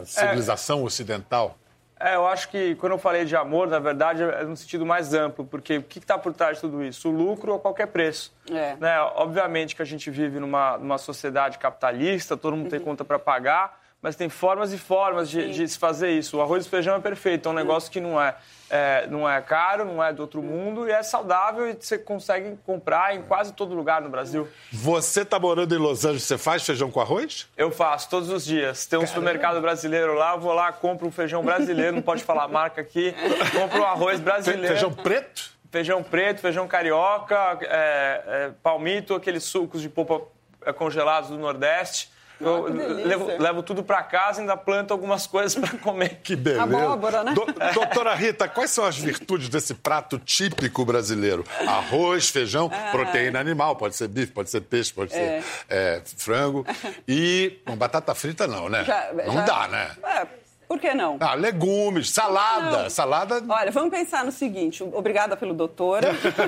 A 0.00 0.04
civilização 0.04 0.80
é, 0.80 0.82
ocidental. 0.82 1.56
É, 2.00 2.16
eu 2.16 2.26
acho 2.26 2.48
que 2.48 2.74
quando 2.74 2.92
eu 2.92 2.98
falei 2.98 3.24
de 3.24 3.36
amor, 3.36 3.68
na 3.68 3.78
verdade, 3.78 4.24
é 4.24 4.42
no 4.42 4.56
sentido 4.56 4.84
mais 4.84 5.14
amplo, 5.14 5.44
porque 5.44 5.78
o 5.78 5.82
que 5.84 6.00
está 6.00 6.18
por 6.18 6.34
trás 6.34 6.56
de 6.56 6.62
tudo 6.62 6.82
isso? 6.82 7.08
O 7.08 7.12
lucro 7.12 7.54
a 7.54 7.60
qualquer 7.60 7.86
preço. 7.86 8.34
É. 8.50 8.74
Né? 8.74 9.00
Obviamente 9.14 9.76
que 9.76 9.82
a 9.82 9.84
gente 9.84 10.10
vive 10.10 10.40
numa, 10.40 10.76
numa 10.78 10.98
sociedade 10.98 11.58
capitalista, 11.58 12.36
todo 12.36 12.56
mundo 12.56 12.64
uhum. 12.64 12.70
tem 12.70 12.80
conta 12.80 13.04
para 13.04 13.20
pagar, 13.20 13.80
mas 14.02 14.16
tem 14.16 14.28
formas 14.28 14.72
e 14.72 14.78
formas 14.78 15.30
de, 15.30 15.52
de, 15.52 15.68
se 15.68 15.78
fazer 15.78 16.10
isso. 16.10 16.36
O 16.36 16.42
arroz 16.42 16.66
e 16.66 16.68
feijão 16.68 16.96
é 16.96 16.98
perfeito, 16.98 17.48
é 17.48 17.52
um 17.52 17.54
negócio 17.54 17.88
que 17.88 18.00
não 18.00 18.20
é, 18.20 18.34
é, 18.68 19.06
não 19.06 19.30
é 19.30 19.40
caro, 19.40 19.84
não 19.84 20.02
é 20.02 20.12
do 20.12 20.22
outro 20.22 20.42
mundo 20.42 20.88
e 20.88 20.90
é 20.90 21.04
saudável 21.04 21.70
e 21.70 21.76
você 21.78 21.96
consegue 21.96 22.58
comprar 22.66 23.14
em 23.14 23.22
quase 23.22 23.52
todo 23.52 23.72
lugar 23.76 24.02
no 24.02 24.08
Brasil. 24.08 24.48
Você 24.72 25.22
está 25.22 25.38
morando 25.38 25.72
em 25.72 25.78
Los 25.78 26.04
Angeles, 26.04 26.24
você 26.24 26.36
faz 26.36 26.64
feijão 26.64 26.90
com 26.90 27.00
arroz? 27.00 27.48
Eu 27.56 27.70
faço, 27.70 28.10
todos 28.10 28.28
os 28.28 28.44
dias. 28.44 28.86
Tem 28.86 28.98
um 28.98 29.02
Caramba. 29.02 29.20
supermercado 29.20 29.60
brasileiro 29.60 30.14
lá, 30.14 30.34
eu 30.34 30.40
vou 30.40 30.52
lá, 30.52 30.72
compro 30.72 31.06
um 31.06 31.12
feijão 31.12 31.44
brasileiro, 31.44 31.94
não 31.94 32.02
pode 32.02 32.24
falar 32.24 32.48
marca 32.48 32.80
aqui, 32.80 33.14
compro 33.52 33.82
um 33.82 33.86
arroz 33.86 34.18
brasileiro. 34.18 34.66
Feijão 34.66 34.92
preto? 34.92 35.52
Feijão 35.70 36.02
preto, 36.02 36.40
feijão 36.40 36.66
carioca, 36.66 37.58
é, 37.62 38.22
é, 38.26 38.50
palmito, 38.62 39.14
aqueles 39.14 39.44
sucos 39.44 39.80
de 39.80 39.88
polpa 39.88 40.20
é, 40.66 40.72
congelados 40.72 41.30
do 41.30 41.38
Nordeste. 41.38 42.11
Eu 42.42 42.64
levo, 43.04 43.26
levo, 43.38 43.62
tudo 43.62 43.82
para 43.82 44.02
casa 44.02 44.38
e 44.38 44.42
ainda 44.42 44.56
planto 44.56 44.92
algumas 44.92 45.26
coisas 45.28 45.54
para 45.54 45.78
comer. 45.78 46.20
Que 46.22 46.36
beleza. 46.36 46.62
Abóbora, 46.62 47.24
né? 47.24 47.32
Do, 47.32 47.46
doutora 47.72 48.14
Rita, 48.14 48.48
quais 48.48 48.70
são 48.70 48.84
as 48.84 48.98
virtudes 48.98 49.48
desse 49.48 49.74
prato 49.74 50.18
típico 50.18 50.84
brasileiro? 50.84 51.44
Arroz, 51.66 52.28
feijão, 52.28 52.70
ah. 52.72 52.90
proteína 52.90 53.40
animal, 53.40 53.76
pode 53.76 53.96
ser 53.96 54.08
bife, 54.08 54.32
pode 54.32 54.50
ser 54.50 54.60
peixe, 54.62 54.92
pode 54.92 55.14
é. 55.14 55.40
ser 55.40 55.44
é, 55.68 56.02
frango. 56.16 56.66
E 57.06 57.60
bom, 57.64 57.76
batata 57.76 58.14
frita 58.14 58.46
não, 58.46 58.68
né? 58.68 58.84
Já, 58.84 59.10
não 59.26 59.34
já... 59.34 59.44
dá, 59.44 59.68
né? 59.68 59.90
É. 60.04 60.41
Por 60.72 60.80
que 60.80 60.94
não? 60.94 61.18
Ah, 61.20 61.34
legumes, 61.34 62.08
salada. 62.08 62.88
Salada. 62.88 63.44
Olha, 63.46 63.70
vamos 63.70 63.90
pensar 63.90 64.24
no 64.24 64.32
seguinte: 64.32 64.82
obrigada 64.82 65.36
pelo 65.36 65.52
doutor. 65.52 66.00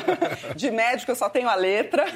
De 0.57 0.71
médico 0.71 1.13
eu 1.13 1.15
só 1.15 1.29
tenho 1.29 1.47
a 1.47 1.55
letra. 1.55 2.07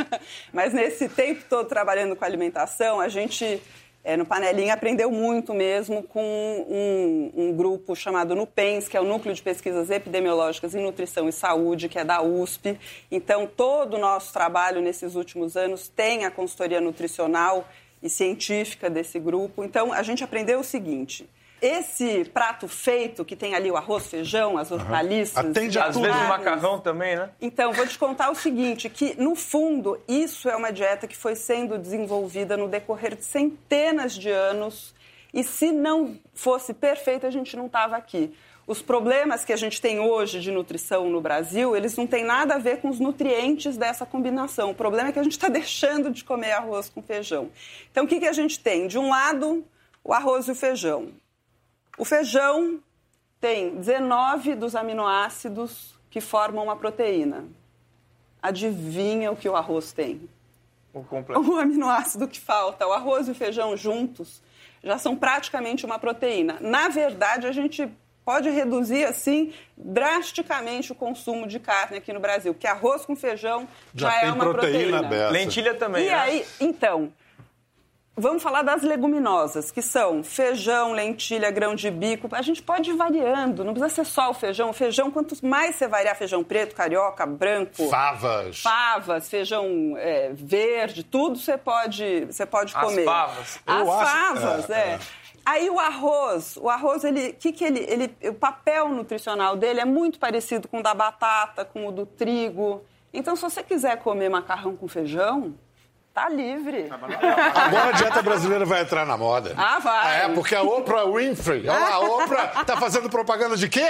Mas 0.50 0.72
nesse 0.72 1.10
tempo 1.10 1.44
todo 1.46 1.68
trabalhando 1.68 2.16
com 2.16 2.24
alimentação, 2.24 2.98
a 2.98 3.08
gente. 3.10 3.62
É, 4.02 4.16
no 4.16 4.24
Panelinha 4.24 4.72
aprendeu 4.72 5.10
muito 5.10 5.52
mesmo 5.52 6.02
com 6.04 6.22
um, 6.22 7.32
um, 7.36 7.52
grupo 7.52 7.94
chamado 7.94 8.34
NUPENS, 8.34 8.88
que 8.88 8.96
é 8.96 9.00
o 9.00 9.04
Núcleo 9.04 9.34
de 9.34 9.42
Pesquisas 9.42 9.90
Epidemiológicas 9.90 10.74
em 10.74 10.82
Nutrição 10.82 11.28
e 11.28 11.32
Saúde, 11.32 11.90
que 11.90 11.98
é 11.98 12.04
da 12.04 12.22
USP. 12.22 12.80
Então, 13.10 13.46
todo 13.46 13.94
o 13.94 13.98
nosso 13.98 14.32
trabalho 14.32 14.80
nesses 14.80 15.14
últimos 15.14 15.54
anos 15.54 15.86
tem 15.88 16.24
a 16.24 16.30
consultoria 16.30 16.80
nutricional 16.80 17.68
e 18.02 18.08
científica 18.08 18.88
desse 18.88 19.20
grupo. 19.20 19.62
Então, 19.62 19.92
a 19.92 20.02
gente 20.02 20.24
aprendeu 20.24 20.60
o 20.60 20.64
seguinte: 20.64 21.28
esse 21.60 22.24
prato 22.26 22.68
feito, 22.68 23.24
que 23.24 23.34
tem 23.34 23.54
ali 23.54 23.70
o 23.70 23.76
arroz, 23.76 24.06
feijão, 24.06 24.56
as 24.56 24.70
hortaliças... 24.70 25.36
Atende 25.36 25.78
a 25.78 25.86
Às 25.86 25.96
vezes 25.96 26.16
o 26.16 26.28
macarrão 26.28 26.78
também, 26.78 27.16
né? 27.16 27.30
Então, 27.40 27.72
vou 27.72 27.86
te 27.86 27.98
contar 27.98 28.30
o 28.30 28.34
seguinte, 28.34 28.88
que 28.88 29.20
no 29.20 29.34
fundo 29.34 30.00
isso 30.06 30.48
é 30.48 30.56
uma 30.56 30.72
dieta 30.72 31.06
que 31.06 31.16
foi 31.16 31.34
sendo 31.34 31.78
desenvolvida 31.78 32.56
no 32.56 32.68
decorrer 32.68 33.16
de 33.16 33.24
centenas 33.24 34.14
de 34.14 34.30
anos 34.30 34.94
e 35.32 35.44
se 35.44 35.72
não 35.72 36.18
fosse 36.34 36.72
perfeita 36.72 37.26
a 37.26 37.30
gente 37.30 37.56
não 37.56 37.66
estava 37.66 37.96
aqui. 37.96 38.34
Os 38.66 38.82
problemas 38.82 39.46
que 39.46 39.52
a 39.52 39.56
gente 39.56 39.80
tem 39.80 39.98
hoje 39.98 40.40
de 40.40 40.50
nutrição 40.50 41.08
no 41.08 41.22
Brasil, 41.22 41.74
eles 41.74 41.96
não 41.96 42.06
têm 42.06 42.22
nada 42.22 42.56
a 42.56 42.58
ver 42.58 42.82
com 42.82 42.90
os 42.90 43.00
nutrientes 43.00 43.78
dessa 43.78 44.04
combinação. 44.04 44.70
O 44.70 44.74
problema 44.74 45.08
é 45.08 45.12
que 45.12 45.18
a 45.18 45.22
gente 45.22 45.32
está 45.32 45.48
deixando 45.48 46.10
de 46.10 46.22
comer 46.22 46.52
arroz 46.52 46.90
com 46.90 47.02
feijão. 47.02 47.50
Então, 47.90 48.04
o 48.04 48.06
que, 48.06 48.20
que 48.20 48.26
a 48.26 48.32
gente 48.32 48.60
tem? 48.60 48.86
De 48.86 48.98
um 48.98 49.08
lado, 49.08 49.64
o 50.04 50.12
arroz 50.12 50.48
e 50.48 50.50
o 50.50 50.54
feijão. 50.54 51.08
O 51.98 52.04
feijão 52.04 52.80
tem 53.40 53.74
19 53.76 54.54
dos 54.54 54.74
aminoácidos 54.74 55.94
que 56.10 56.20
formam 56.20 56.64
uma 56.64 56.76
proteína. 56.76 57.44
Adivinha 58.40 59.32
o 59.32 59.36
que 59.36 59.48
o 59.48 59.56
arroz 59.56 59.92
tem? 59.92 60.28
O 60.94 61.02
completo. 61.02 61.40
O 61.50 61.58
aminoácido 61.58 62.26
que 62.28 62.40
falta, 62.40 62.86
o 62.86 62.92
arroz 62.92 63.28
e 63.28 63.32
o 63.32 63.34
feijão 63.34 63.76
juntos, 63.76 64.40
já 64.82 64.96
são 64.96 65.16
praticamente 65.16 65.84
uma 65.84 65.98
proteína. 65.98 66.56
Na 66.60 66.88
verdade, 66.88 67.46
a 67.46 67.52
gente 67.52 67.88
pode 68.24 68.48
reduzir 68.48 69.04
assim 69.04 69.52
drasticamente 69.76 70.92
o 70.92 70.94
consumo 70.94 71.46
de 71.46 71.58
carne 71.58 71.98
aqui 71.98 72.12
no 72.12 72.20
Brasil, 72.20 72.54
porque 72.54 72.66
arroz 72.66 73.04
com 73.04 73.16
feijão 73.16 73.66
já, 73.94 74.10
Já 74.10 74.20
é 74.22 74.32
uma 74.32 74.50
proteína 74.52 75.02
dessa. 75.02 75.32
Lentilha 75.32 75.74
também, 75.74 76.06
E 76.06 76.10
né? 76.10 76.14
aí, 76.14 76.46
então, 76.60 77.12
vamos 78.18 78.42
falar 78.42 78.62
das 78.62 78.82
leguminosas, 78.82 79.70
que 79.70 79.80
são 79.80 80.22
feijão, 80.22 80.92
lentilha, 80.92 81.50
grão 81.50 81.74
de 81.74 81.90
bico. 81.90 82.28
A 82.32 82.42
gente 82.42 82.62
pode 82.62 82.90
ir 82.90 82.94
variando, 82.96 83.64
não 83.64 83.72
precisa 83.72 84.04
ser 84.04 84.10
só 84.10 84.30
o 84.30 84.34
feijão. 84.34 84.70
O 84.70 84.72
feijão, 84.72 85.10
quanto 85.10 85.34
mais 85.46 85.76
você 85.76 85.86
variar, 85.88 86.16
feijão 86.16 86.42
preto, 86.44 86.74
carioca, 86.74 87.24
branco, 87.24 87.88
Favas. 87.88 88.60
favas, 88.60 89.28
feijão 89.28 89.94
é, 89.96 90.30
verde, 90.34 91.02
tudo 91.04 91.38
você 91.38 91.56
pode, 91.56 92.24
você 92.26 92.44
pode 92.44 92.74
As 92.76 92.82
comer. 92.84 93.04
favas. 93.04 93.60
As 93.66 93.80
Eu 93.80 93.92
acho- 93.92 94.12
favas, 94.12 94.70
é, 94.70 94.74
é. 94.74 94.78
é. 94.94 94.98
Aí 95.46 95.70
o 95.70 95.80
arroz, 95.80 96.58
o 96.58 96.68
arroz, 96.68 97.04
ele, 97.04 97.32
que 97.32 97.52
que 97.52 97.64
ele, 97.64 97.80
ele, 97.88 98.14
o 98.28 98.34
papel 98.34 98.90
nutricional 98.90 99.56
dele 99.56 99.80
é 99.80 99.84
muito 99.86 100.18
parecido 100.18 100.68
com 100.68 100.80
o 100.80 100.82
da 100.82 100.92
batata, 100.92 101.64
com 101.64 101.86
o 101.86 101.92
do 101.92 102.04
trigo. 102.04 102.84
Então, 103.14 103.34
se 103.34 103.40
você 103.40 103.62
quiser 103.62 103.96
comer 104.02 104.28
macarrão 104.28 104.76
com 104.76 104.86
feijão, 104.86 105.54
tá 106.18 106.28
livre. 106.28 106.88
Agora 106.90 107.88
a 107.88 107.92
dieta 107.92 108.22
brasileira 108.22 108.64
vai 108.64 108.82
entrar 108.82 109.06
na 109.06 109.16
moda. 109.16 109.54
Ah, 109.56 109.78
vai. 109.78 110.24
É, 110.24 110.28
porque 110.30 110.54
a 110.54 110.62
Oprah 110.62 111.04
Winfrey, 111.04 111.68
olha 111.68 111.78
lá, 111.78 111.94
a 111.94 112.00
Oprah 112.24 112.64
tá 112.64 112.76
fazendo 112.76 113.08
propaganda 113.08 113.56
de 113.56 113.68
quê? 113.68 113.88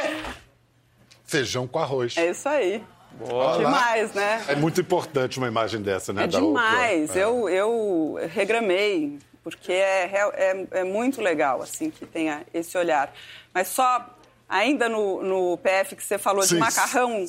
Feijão 1.24 1.66
com 1.66 1.78
arroz. 1.78 2.16
É 2.16 2.30
isso 2.30 2.48
aí. 2.48 2.82
Lá. 3.20 3.56
Demais, 3.56 4.12
né? 4.12 4.44
É 4.48 4.54
muito 4.54 4.80
importante 4.80 5.38
uma 5.38 5.48
imagem 5.48 5.82
dessa, 5.82 6.12
né? 6.12 6.24
É 6.24 6.26
da 6.26 6.38
demais. 6.38 7.10
Oprah. 7.10 7.20
É. 7.20 7.24
Eu, 7.24 7.48
eu 7.48 8.18
regramei, 8.30 9.18
porque 9.42 9.72
é, 9.72 10.10
é, 10.34 10.66
é 10.70 10.84
muito 10.84 11.20
legal, 11.20 11.62
assim, 11.62 11.90
que 11.90 12.06
tenha 12.06 12.42
esse 12.54 12.76
olhar. 12.78 13.12
Mas 13.52 13.68
só, 13.68 14.06
ainda 14.48 14.88
no, 14.88 15.22
no 15.22 15.58
PF 15.58 15.96
que 15.96 16.04
você 16.04 16.16
falou 16.18 16.42
Sim. 16.42 16.54
de 16.54 16.60
macarrão 16.60 17.24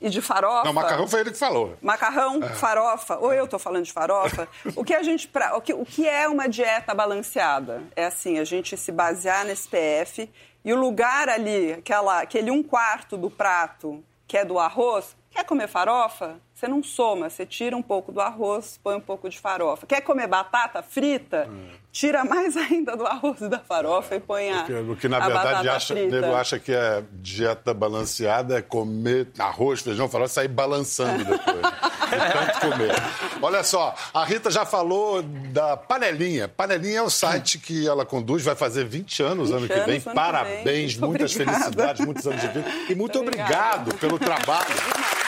e 0.00 0.08
de 0.10 0.20
farofa... 0.22 0.64
Não, 0.64 0.72
macarrão 0.72 1.06
foi 1.06 1.20
ele 1.20 1.30
que 1.30 1.38
falou. 1.38 1.76
Macarrão, 1.82 2.40
farofa, 2.42 3.16
ou 3.18 3.32
eu 3.32 3.44
estou 3.44 3.58
falando 3.58 3.84
de 3.84 3.92
farofa. 3.92 4.48
O 4.76 4.84
que 4.84 4.94
a 4.94 5.02
gente 5.02 5.28
pra- 5.28 5.56
o, 5.56 5.60
que, 5.60 5.72
o 5.74 5.84
que 5.84 6.08
é 6.08 6.26
uma 6.28 6.48
dieta 6.48 6.94
balanceada? 6.94 7.82
É 7.94 8.06
assim, 8.06 8.38
a 8.38 8.44
gente 8.44 8.76
se 8.76 8.90
basear 8.92 9.44
nesse 9.44 9.68
PF 9.68 10.30
e 10.64 10.72
o 10.72 10.76
lugar 10.76 11.28
ali, 11.28 11.72
aquela, 11.72 12.20
aquele 12.20 12.50
um 12.50 12.62
quarto 12.62 13.16
do 13.16 13.30
prato 13.30 14.02
que 14.26 14.36
é 14.38 14.44
do 14.44 14.58
arroz, 14.58 15.16
quer 15.30 15.44
comer 15.44 15.66
farofa? 15.68 16.36
Você 16.60 16.68
não 16.68 16.82
soma, 16.82 17.30
você 17.30 17.46
tira 17.46 17.74
um 17.74 17.80
pouco 17.80 18.12
do 18.12 18.20
arroz, 18.20 18.78
põe 18.84 18.94
um 18.94 19.00
pouco 19.00 19.30
de 19.30 19.38
farofa. 19.38 19.86
Quer 19.86 20.02
comer 20.02 20.26
batata 20.26 20.82
frita? 20.82 21.48
Tira 21.90 22.22
mais 22.22 22.54
ainda 22.60 22.94
do 22.98 23.06
arroz 23.06 23.40
e 23.40 23.48
da 23.48 23.60
farofa 23.60 24.16
e 24.16 24.20
põe 24.20 24.50
a, 24.50 24.66
o 24.86 24.94
que 24.94 25.08
na 25.08 25.20
verdade 25.20 25.66
acha, 25.70 25.94
nego 25.94 26.34
acha 26.34 26.58
que 26.58 26.70
é 26.70 27.02
dieta 27.12 27.72
balanceada 27.72 28.58
é 28.58 28.60
comer 28.60 29.28
arroz, 29.38 29.80
feijão, 29.80 30.06
farofa 30.06 30.32
e 30.32 30.34
sair 30.34 30.48
balançando 30.48 31.24
depois. 31.24 31.40
de 32.10 32.32
tanto 32.32 32.60
comer. 32.60 32.92
Olha 33.40 33.62
só, 33.62 33.94
a 34.12 34.22
Rita 34.24 34.50
já 34.50 34.66
falou 34.66 35.22
da 35.22 35.78
Panelinha. 35.78 36.46
Panelinha 36.46 36.98
é 36.98 37.02
o 37.02 37.08
site 37.08 37.56
que 37.58 37.88
ela 37.88 38.04
conduz, 38.04 38.42
vai 38.42 38.54
fazer 38.54 38.84
20 38.84 39.22
anos 39.22 39.50
ano 39.50 39.66
que 39.66 39.74
20 39.74 39.84
vem. 39.86 40.02
ano 40.04 40.14
Parabéns. 40.14 40.96
Muito 40.96 41.08
muitas 41.08 41.32
obrigada. 41.32 41.58
felicidades, 41.58 42.04
muitos 42.04 42.26
anos 42.26 42.40
de 42.42 42.48
vida. 42.48 42.70
E 42.88 42.94
muito 42.94 43.18
Obrigada. 43.18 43.80
obrigado 43.80 43.98
pelo 43.98 44.18
trabalho. 44.18 45.19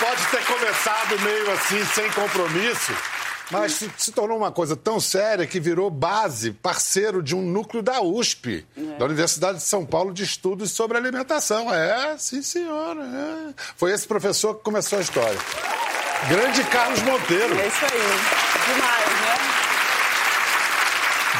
Pode 0.00 0.26
ter 0.26 0.44
começado 0.46 1.20
meio 1.20 1.50
assim, 1.52 1.84
sem 1.94 2.10
compromisso, 2.10 2.92
mas 3.50 3.72
se, 3.74 3.90
se 3.96 4.10
tornou 4.10 4.36
uma 4.36 4.50
coisa 4.50 4.74
tão 4.74 4.98
séria 4.98 5.46
que 5.46 5.60
virou 5.60 5.88
base, 5.90 6.50
parceiro 6.52 7.22
de 7.22 7.36
um 7.36 7.42
núcleo 7.42 7.82
da 7.82 8.00
USP, 8.00 8.66
da 8.98 9.04
Universidade 9.04 9.58
de 9.58 9.64
São 9.64 9.86
Paulo, 9.86 10.12
de 10.12 10.24
estudos 10.24 10.72
sobre 10.72 10.98
alimentação. 10.98 11.72
É, 11.72 12.16
sim, 12.18 12.42
senhora. 12.42 13.00
é. 13.00 13.54
Foi 13.76 13.92
esse 13.92 14.06
professor 14.08 14.56
que 14.56 14.62
começou 14.64 14.98
a 14.98 15.02
história. 15.02 15.38
Grande 16.28 16.64
Carlos 16.64 17.00
Monteiro, 17.02 17.58
É 17.60 17.66
isso 17.66 17.84
aí. 17.84 18.74
Demais, 18.74 19.08
né? 19.20 19.38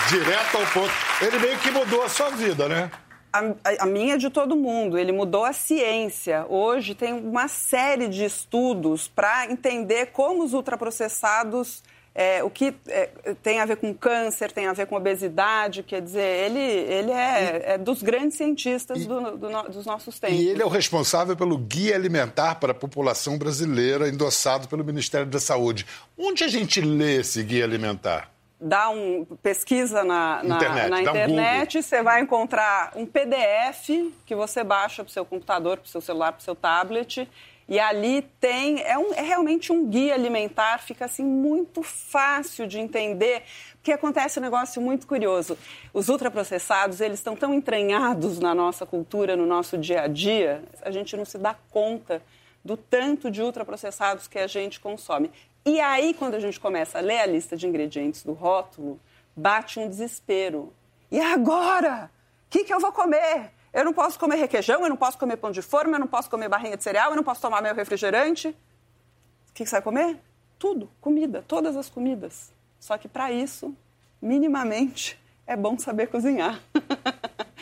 direto 0.09 0.57
ao 0.57 0.67
ponto. 0.67 0.93
Ele 1.21 1.39
meio 1.39 1.59
que 1.59 1.71
mudou 1.71 2.03
a 2.05 2.09
sua 2.09 2.31
vida, 2.31 2.69
né? 2.69 2.91
A, 3.33 3.85
a- 3.85 3.87
minha 3.87 4.15
é 4.15 4.19
de 4.19 4.29
todo 4.31 4.55
mundo. 4.55 4.99
Ele 4.99 5.11
mudou 5.13 5.45
a 5.45 5.53
ciência. 5.53 6.45
Hoje 6.49 6.95
tem 6.95 7.13
uma 7.15 7.49
série 7.49 8.09
de 8.09 8.25
estudos 8.25 9.09
para 9.09 9.51
entender 9.51 10.07
como 10.13 10.45
os 10.45 10.53
ultraprocessados, 10.53 11.83
é, 12.15 12.45
o 12.45 12.51
que 12.51 12.75
é, 12.89 13.09
tem 13.43 13.59
a 13.59 13.65
ver 13.65 13.77
com 13.77 13.95
câncer, 13.95 14.53
tem 14.53 14.67
a 14.67 14.75
ver 14.75 14.87
com 14.87 14.97
obesidade. 14.97 15.83
Quer 15.83 16.03
dizer, 16.03 16.21
ele, 16.45 16.61
ele 16.61 17.11
é, 17.11 17.63
é 17.73 17.79
dos 17.79 18.03
grandes 18.03 18.37
cientistas 18.37 19.07
do- 19.07 19.37
do 19.39 19.49
no- 19.49 19.63
dos 19.71 19.87
nossos 19.87 20.19
tempos. 20.21 20.37
E 20.39 20.49
ele 20.49 20.61
é 20.63 20.67
o 20.67 20.69
responsável 20.69 21.35
pelo 21.35 21.57
Guia 21.57 21.95
Alimentar 21.95 22.57
para 22.57 22.73
a 22.73 22.75
População 22.75 23.39
Brasileira, 23.39 24.09
endossado 24.11 24.69
pelo 24.69 24.85
Ministério 24.85 25.27
da 25.27 25.41
Saúde. 25.41 25.87
Onde 26.19 26.45
a 26.45 26.49
gente 26.49 26.83
lê 26.83 27.21
esse 27.21 27.43
Guia 27.43 27.65
Alimentar? 27.65 28.31
Dá 28.65 28.89
um 28.91 29.25
pesquisa 29.43 30.05
na, 30.05 30.43
na 30.43 30.57
Internet, 30.57 30.91
na 30.91 30.97
dá 31.03 31.13
um 31.13 31.15
internet, 31.25 31.83
você 31.83 32.03
vai 32.03 32.21
encontrar 32.21 32.93
um 32.95 33.05
PDF 33.05 33.89
que 34.25 34.35
você 34.35 34.63
baixa 34.63 35.03
para 35.03 35.11
o 35.11 35.13
seu 35.13 35.25
computador, 35.25 35.79
para 35.79 35.87
o 35.87 35.89
seu 35.89 36.01
celular, 36.01 36.33
para 36.33 36.41
o 36.41 36.43
seu 36.45 36.55
tablet. 36.55 37.29
E 37.69 37.79
ali 37.81 38.23
tem, 38.41 38.83
é, 38.83 38.99
um- 38.99 39.15
é 39.15 39.23
realmente 39.23 39.73
um 39.73 39.87
guia 39.89 40.15
alimentar, 40.15 40.79
fica 40.79 41.05
assim 41.07 41.25
muito 41.25 41.83
fácil 41.83 42.67
de 42.67 42.79
entender, 42.79 43.43
porque 43.75 43.93
acontece 43.93 44.39
um 44.39 44.43
negócio 44.43 44.81
muito 44.83 45.07
curioso. 45.07 45.57
Os 45.95 46.09
ultraprocessados, 46.09 47.01
eles 47.01 47.19
estão 47.19 47.35
tão 47.37 47.55
entranhados 47.55 48.39
na 48.39 48.55
nossa 48.55 48.85
cultura, 48.85 49.37
no 49.37 49.47
nosso 49.47 49.79
dia 49.79 50.03
a 50.03 50.07
dia, 50.09 50.63
a 50.83 50.91
gente 50.91 51.17
não 51.17 51.25
se 51.25 51.39
dá 51.39 51.55
conta 51.71 52.23
do 52.65 52.77
tanto 52.77 53.31
de 53.31 53.43
ultraprocessados 53.43 54.29
que 54.29 54.39
a 54.39 54.47
gente 54.47 54.79
consome. 54.79 55.31
E 55.65 55.81
aí, 55.81 56.13
quando 56.15 56.35
a 56.35 56.41
gente 56.41 56.59
começa 56.59 56.99
a 56.99 57.01
ler 57.01 57.21
a 57.21 57.27
lista 57.27 57.57
de 57.57 57.67
ingredientes 57.67 58.25
do 58.25 58.33
rótulo, 58.33 58.99
bate 59.37 59.79
um 59.79 59.89
desespero. 59.89 60.73
E 61.11 61.21
agora? 61.21 62.11
O 62.47 62.51
que, 62.51 62.65
que 62.65 62.75
eu 62.75 62.81
vou 62.81 62.93
comer? 62.93 63.53
Eu 63.73 63.85
não 63.85 63.93
posso 63.93 64.19
comer 64.19 64.37
requeijão, 64.37 64.83
eu 64.83 64.89
não 64.89 64.97
posso 64.97 65.17
comer 65.17 65.37
pão 65.37 65.51
de 65.51 65.63
forma, 65.63 65.97
eu 65.97 66.01
não 66.01 66.07
posso 66.07 66.29
comer 66.29 66.49
barrinha 66.49 66.77
de 66.77 66.83
cereal, 66.83 67.11
eu 67.11 67.17
não 67.17 67.23
posso 67.23 67.41
tomar 67.41 67.63
meu 67.63 67.75
refrigerante. 67.75 68.49
O 68.49 69.55
que, 69.55 69.65
que 69.65 69.67
você 69.67 69.77
vai 69.77 69.83
comer? 69.83 70.19
Tudo, 70.59 70.91
comida, 71.01 71.45
todas 71.47 71.77
as 71.77 71.89
comidas. 71.89 72.53
Só 72.81 72.99
que 72.99 73.09
para 73.09 73.31
isso, 73.31 73.75
minimamente, 74.21 75.19
é 75.47 75.57
bom 75.57 75.79
saber 75.79 76.09
cozinhar. 76.09 76.61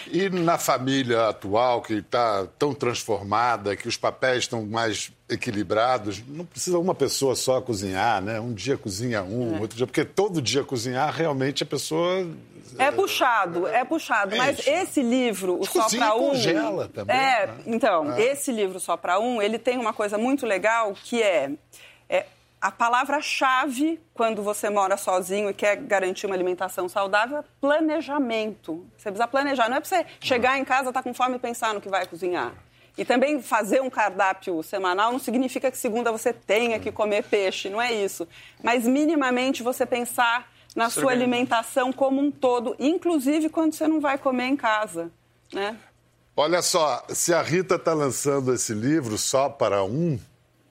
E 0.06 0.28
na 0.30 0.58
família 0.58 1.28
atual, 1.28 1.82
que 1.82 1.94
está 1.94 2.46
tão 2.58 2.74
transformada, 2.74 3.76
que 3.76 3.86
os 3.86 3.96
papéis 3.96 4.44
estão 4.44 4.64
mais 4.66 5.12
equilibrados, 5.30 6.22
não 6.26 6.44
precisa 6.44 6.78
uma 6.78 6.94
pessoa 6.94 7.34
só 7.34 7.60
cozinhar, 7.60 8.20
né? 8.22 8.40
Um 8.40 8.52
dia 8.52 8.76
cozinha 8.76 9.22
um, 9.22 9.60
outro 9.60 9.76
dia. 9.76 9.86
Porque 9.86 10.04
todo 10.04 10.40
dia 10.42 10.64
cozinhar, 10.64 11.12
realmente 11.14 11.62
a 11.62 11.66
pessoa. 11.66 12.26
É 12.78 12.90
puxado, 12.90 13.66
é 13.66 13.84
puxado. 13.84 14.34
É 14.34 14.38
Mas 14.38 14.58
isso. 14.60 14.70
esse 14.70 15.02
livro, 15.02 15.58
o 15.60 15.66
Só 15.66 15.88
para 15.88 16.06
e 16.06 16.10
um. 16.10 16.28
congela 16.30 16.88
também, 16.88 17.16
É, 17.16 17.46
né? 17.46 17.54
então, 17.66 18.16
esse 18.16 18.52
livro 18.52 18.78
Só 18.78 18.96
para 18.96 19.18
um, 19.18 19.42
ele 19.42 19.58
tem 19.58 19.76
uma 19.76 19.92
coisa 19.92 20.16
muito 20.16 20.46
legal 20.46 20.92
que 20.94 21.20
é, 21.20 21.50
é 22.08 22.26
a 22.60 22.70
palavra-chave 22.70 23.98
quando 24.14 24.42
você 24.42 24.70
mora 24.70 24.96
sozinho 24.96 25.50
e 25.50 25.54
quer 25.54 25.76
garantir 25.76 26.26
uma 26.26 26.34
alimentação 26.34 26.88
saudável 26.88 27.38
é 27.38 27.44
planejamento. 27.60 28.86
Você 28.96 29.10
precisa 29.10 29.26
planejar. 29.26 29.68
Não 29.68 29.76
é 29.78 29.80
para 29.80 29.88
você 29.88 30.06
chegar 30.20 30.58
em 30.58 30.64
casa, 30.64 30.90
estar 30.90 31.02
com 31.02 31.12
fome 31.14 31.36
e 31.36 31.38
pensar 31.38 31.74
no 31.74 31.80
que 31.80 31.88
vai 31.88 32.06
cozinhar. 32.06 32.52
E 32.96 33.04
também 33.04 33.40
fazer 33.42 33.80
um 33.80 33.90
cardápio 33.90 34.62
semanal 34.62 35.12
não 35.12 35.18
significa 35.18 35.70
que 35.70 35.78
segunda 35.78 36.12
você 36.12 36.32
tenha 36.32 36.78
que 36.78 36.92
comer 36.92 37.24
peixe, 37.24 37.68
não 37.68 37.80
é 37.80 37.92
isso. 37.92 38.26
Mas 38.62 38.86
minimamente 38.86 39.62
você 39.62 39.86
pensar 39.86 40.50
na 40.74 40.88
sua 40.90 41.12
alimentação 41.12 41.92
como 41.92 42.20
um 42.20 42.30
todo, 42.30 42.76
inclusive 42.78 43.48
quando 43.48 43.74
você 43.74 43.88
não 43.88 44.00
vai 44.00 44.18
comer 44.18 44.44
em 44.46 44.56
casa, 44.56 45.10
né? 45.52 45.76
Olha 46.36 46.62
só, 46.62 47.04
se 47.08 47.34
a 47.34 47.42
Rita 47.42 47.74
está 47.74 47.92
lançando 47.92 48.54
esse 48.54 48.72
livro 48.72 49.18
só 49.18 49.48
para 49.48 49.82
um, 49.82 50.18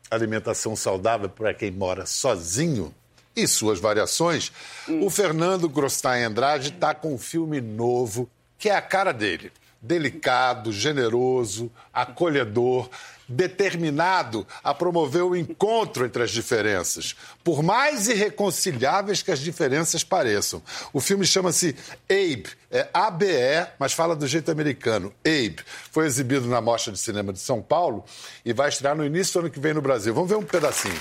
Alimentação 0.10 0.76
Saudável 0.76 1.30
para 1.30 1.54
quem 1.54 1.70
mora 1.70 2.06
sozinho, 2.06 2.94
e 3.36 3.48
suas 3.48 3.80
variações, 3.80 4.52
hum. 4.88 5.06
o 5.06 5.10
Fernando 5.10 5.70
Grosstein 5.70 6.24
Andrade 6.24 6.70
está 6.70 6.94
com 6.94 7.14
um 7.14 7.18
filme 7.18 7.62
novo 7.62 8.30
que 8.58 8.70
é 8.70 8.76
a 8.76 8.82
cara 8.82 9.14
dele. 9.14 9.52
Delicado, 9.82 10.72
generoso, 10.72 11.72
acolhedor, 11.94 12.90
determinado 13.30 14.46
a 14.64 14.74
promover 14.74 15.22
o 15.22 15.36
encontro 15.36 16.04
entre 16.04 16.24
as 16.24 16.32
diferenças, 16.32 17.16
por 17.44 17.62
mais 17.62 18.08
irreconciliáveis 18.08 19.22
que 19.22 19.32
as 19.32 19.40
diferenças 19.40 20.04
pareçam. 20.04 20.64
O 20.92 21.00
filme 21.00 21.26
chama-se 21.26 21.76
Abe, 22.10 22.50
é 22.72 22.90
A-B-E, 22.92 23.68
mas 23.78 23.94
fala 23.94 24.16
do 24.16 24.28
jeito 24.28 24.52
americano. 24.52 25.14
Abe. 25.24 25.64
Foi 25.92 26.08
exibido 26.08 26.48
na 26.48 26.60
Mostra 26.60 26.92
de 26.92 27.00
Cinema 27.00 27.32
de 27.32 27.40
São 27.40 27.62
Paulo 27.62 28.04
e 28.44 28.52
vai 28.52 28.70
estrear 28.70 28.96
no 28.96 29.06
início 29.06 29.34
do 29.34 29.46
ano 29.46 29.54
que 29.54 29.60
vem 29.60 29.74
no 29.74 29.82
Brasil. 29.82 30.14
Vamos 30.14 30.30
ver 30.30 30.36
um 30.36 30.44
pedacinho. 30.44 31.00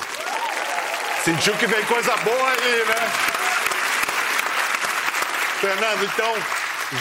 Sentiu 1.24 1.56
que 1.56 1.66
vem 1.66 1.84
coisa 1.86 2.14
boa 2.18 2.50
aí, 2.50 2.84
né? 2.86 3.38
Fernando, 5.60 6.04
então, 6.04 6.34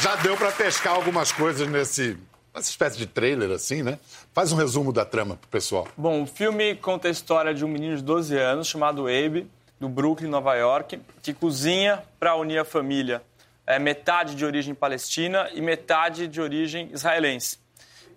já 0.02 0.16
deu 0.18 0.36
para 0.36 0.52
pescar 0.52 0.94
algumas 0.94 1.32
coisas 1.32 1.68
nesse 1.68 2.18
essa 2.54 2.70
espécie 2.70 2.98
de 2.98 3.06
trailer 3.06 3.52
assim, 3.52 3.84
né? 3.84 4.00
Faz 4.34 4.52
um 4.52 4.56
resumo 4.56 4.92
da 4.92 5.06
trama 5.06 5.36
pro 5.36 5.48
pessoal. 5.48 5.88
Bom, 5.96 6.24
o 6.24 6.26
filme 6.26 6.76
conta 6.76 7.08
a 7.08 7.12
história 7.12 7.54
de 7.54 7.64
um 7.64 7.68
menino 7.68 7.96
de 7.96 8.02
12 8.02 8.36
anos 8.36 8.68
chamado 8.68 9.04
Abe, 9.08 9.48
do 9.80 9.88
Brooklyn, 9.88 10.28
Nova 10.28 10.56
York, 10.56 11.00
que 11.22 11.34
cozinha 11.34 12.04
para 12.20 12.36
unir 12.36 12.58
a 12.58 12.66
família. 12.66 13.22
É 13.66 13.78
metade 13.78 14.34
de 14.34 14.44
origem 14.44 14.74
palestina 14.74 15.50
e 15.54 15.62
metade 15.62 16.28
de 16.28 16.42
origem 16.42 16.90
israelense. 16.92 17.60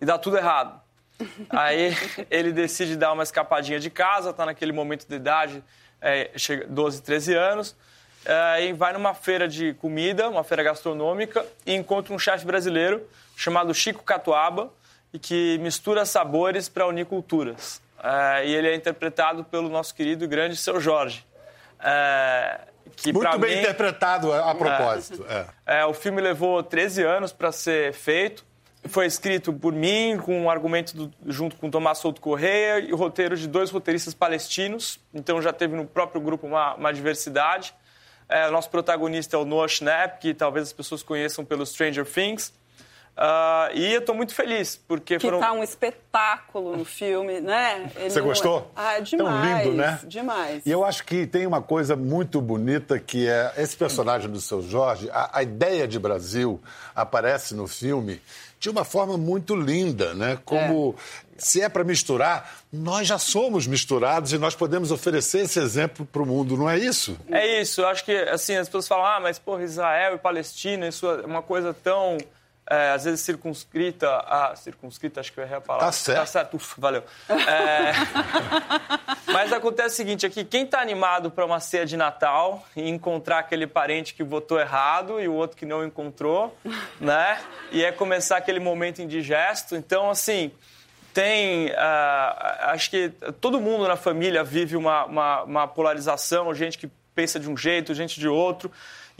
E 0.01 0.07
dá 0.07 0.17
tudo 0.17 0.39
errado. 0.39 0.81
Aí 1.51 1.95
ele 2.31 2.51
decide 2.51 2.97
dar 2.97 3.13
uma 3.13 3.23
escapadinha 3.23 3.79
de 3.79 3.91
casa, 3.91 4.33
tá 4.33 4.47
naquele 4.47 4.73
momento 4.73 5.07
de 5.07 5.15
idade, 5.15 5.63
é, 6.01 6.31
12, 6.67 7.03
13 7.03 7.35
anos, 7.35 7.77
é, 8.25 8.67
e 8.67 8.73
vai 8.73 8.93
numa 8.93 9.15
feira 9.15 9.49
de 9.49 9.75
comida, 9.75 10.29
uma 10.29 10.45
feira 10.45 10.63
gastronômica, 10.63 11.45
e 11.65 11.75
encontra 11.75 12.13
um 12.13 12.19
chefe 12.19 12.45
brasileiro 12.45 13.07
chamado 13.37 13.73
Chico 13.75 14.03
Catuaba 14.03 14.71
e 15.13 15.19
que 15.19 15.59
mistura 15.59 16.05
sabores 16.05 16.69
para 16.69 16.87
unir 16.87 17.07
culturas. 17.07 17.81
É, 18.03 18.47
e 18.47 18.55
ele 18.55 18.69
é 18.69 18.75
interpretado 18.75 19.45
pelo 19.45 19.69
nosso 19.69 19.95
querido 19.95 20.25
e 20.25 20.27
grande 20.27 20.57
Seu 20.57 20.81
Jorge. 20.81 21.25
É, 21.83 22.61
que 22.97 23.13
Muito 23.13 23.39
bem 23.39 23.57
mim, 23.57 23.61
interpretado 23.61 24.33
a, 24.33 24.51
a 24.51 24.55
propósito. 24.55 25.25
É. 25.29 25.81
é. 25.81 25.87
o 25.87 25.95
filme 25.95 26.21
levou 26.21 26.63
13 26.63 27.03
anos 27.03 27.33
para 27.33 27.53
ser 27.53 27.93
feito. 27.93 28.45
Foi 28.85 29.05
escrito 29.05 29.53
por 29.53 29.75
mim, 29.75 30.19
com 30.19 30.43
um 30.43 30.51
argumento 30.51 30.97
do, 30.97 31.13
junto 31.27 31.57
com 31.57 31.71
Tomás 31.71 31.99
Souto 31.99 32.21
Correia 32.21 32.81
e 32.81 32.93
o 32.93 32.97
roteiro 32.97 33.37
de 33.37 33.47
dois 33.47 33.71
roteiristas 33.71 34.15
palestinos. 34.15 34.99
Então 35.13 35.41
já 35.43 35.53
teve 35.53 35.77
no 35.77 35.85
próprio 35.85 36.21
grupo 36.21 36.47
uma, 36.47 36.75
uma 36.75 36.93
diversidade. 36.93 37.75
É, 38.31 38.49
o 38.49 38.53
nosso 38.53 38.71
protagonista 38.71 39.37
é 39.37 39.39
o 39.39 39.45
Noah 39.45 39.69
Schnapp, 39.69 40.21
que 40.21 40.33
talvez 40.33 40.69
as 40.69 40.73
pessoas 40.73 41.03
conheçam 41.03 41.45
pelo 41.45 41.67
Stranger 41.67 42.07
Things. 42.07 42.53
Uh, 43.17 43.75
e 43.75 43.93
eu 43.93 44.01
estou 44.01 44.15
muito 44.15 44.35
feliz, 44.35 44.81
porque 44.89 45.19
que 45.19 45.27
foram... 45.27 45.41
tá 45.41 45.53
um 45.53 45.63
espetáculo 45.63 46.77
no 46.77 46.85
filme, 46.87 47.41
né? 47.41 47.91
Ele 47.97 48.09
Você 48.09 48.21
gostou? 48.21 48.71
Ah, 48.75 48.99
demais. 49.01 49.63
Tão 49.63 49.63
lindo, 49.65 49.77
né? 49.77 50.01
Demais. 50.05 50.65
E 50.65 50.71
eu 50.71 50.85
acho 50.85 51.05
que 51.05 51.27
tem 51.27 51.47
uma 51.47 51.61
coisa 51.61 51.95
muito 51.95 52.41
bonita 52.41 52.99
que 52.99 53.29
é 53.29 53.53
esse 53.59 53.77
personagem 53.77 54.31
do 54.31 54.41
seu 54.41 54.63
Jorge, 54.63 55.11
a, 55.13 55.39
a 55.39 55.43
ideia 55.43 55.87
de 55.87 55.99
Brasil 55.99 56.61
aparece 56.95 57.55
no 57.55 57.67
filme 57.67 58.23
de 58.61 58.69
uma 58.69 58.85
forma 58.85 59.17
muito 59.17 59.57
linda, 59.57 60.13
né? 60.13 60.39
Como 60.45 60.95
é. 60.95 61.03
se 61.39 61.63
é 61.63 61.69
para 61.69 61.83
misturar, 61.83 62.59
nós 62.71 63.09
já 63.09 63.19
somos 63.19 63.67
misturados 63.67 64.35
e 64.35 64.39
nós 64.39 64.55
podemos 64.55 64.93
oferecer 64.93 65.47
esse 65.47 65.59
exemplo 65.59 66.05
para 66.05 66.23
o 66.23 66.27
mundo, 66.27 66.59
não 66.59 66.69
é 66.69 66.79
isso? 66.79 67.19
É 67.31 67.63
isso. 67.63 67.81
Eu 67.81 67.89
acho 67.89 68.05
que 68.05 68.13
assim 68.13 68.55
as 68.55 68.69
pessoas 68.69 68.87
falam, 68.87 69.07
ah, 69.07 69.19
mas 69.19 69.39
porra, 69.39 69.65
Israel 69.65 70.15
e 70.15 70.19
Palestina, 70.19 70.87
isso 70.87 71.07
é 71.07 71.25
uma 71.25 71.41
coisa 71.41 71.73
tão 71.73 72.19
é, 72.71 72.93
às 72.93 73.05
vezes 73.05 73.21
circunscrita 73.23 74.09
a. 74.09 74.55
Circunscrita, 74.55 75.19
acho 75.19 75.33
que 75.33 75.41
eu 75.41 75.45
errei 75.45 75.57
a 75.57 75.61
palavra. 75.61 75.87
Tá 75.87 75.93
certo. 75.93 76.19
Tá 76.19 76.27
certo, 76.27 76.57
Uf, 76.57 76.81
valeu. 76.81 77.03
É, 77.29 77.93
mas 79.27 79.53
acontece 79.53 79.95
o 79.95 79.97
seguinte: 79.97 80.25
aqui, 80.25 80.45
quem 80.45 80.63
está 80.63 80.81
animado 80.81 81.33
para 81.33 81.45
uma 81.45 81.59
ceia 81.59 81.85
de 81.85 81.97
Natal 81.97 82.65
e 82.77 82.89
encontrar 82.89 83.41
aquele 83.41 83.67
parente 83.67 84.15
que 84.15 84.23
votou 84.23 84.61
errado 84.61 85.21
e 85.21 85.27
o 85.27 85.35
outro 85.35 85.57
que 85.57 85.67
não 85.67 85.85
encontrou, 85.85 86.57
né? 87.01 87.41
E 87.73 87.85
é 87.85 87.91
começar 87.91 88.37
aquele 88.37 88.61
momento 88.61 89.03
indigesto. 89.03 89.75
Então, 89.75 90.09
assim. 90.09 90.53
Tem, 91.13 91.71
uh, 91.71 92.71
acho 92.71 92.89
que 92.89 93.09
todo 93.41 93.61
mundo 93.61 93.89
na 93.89 93.97
família 93.97 94.45
vive 94.45 94.77
uma, 94.77 95.07
uma, 95.07 95.43
uma 95.43 95.67
polarização, 95.67 96.55
gente 96.55 96.79
que 96.79 96.89
pensa 97.17 97.41
de 97.41 97.51
um 97.51 97.57
jeito, 97.57 97.93
gente 97.95 98.21
de 98.21 98.29
outro. 98.29 98.71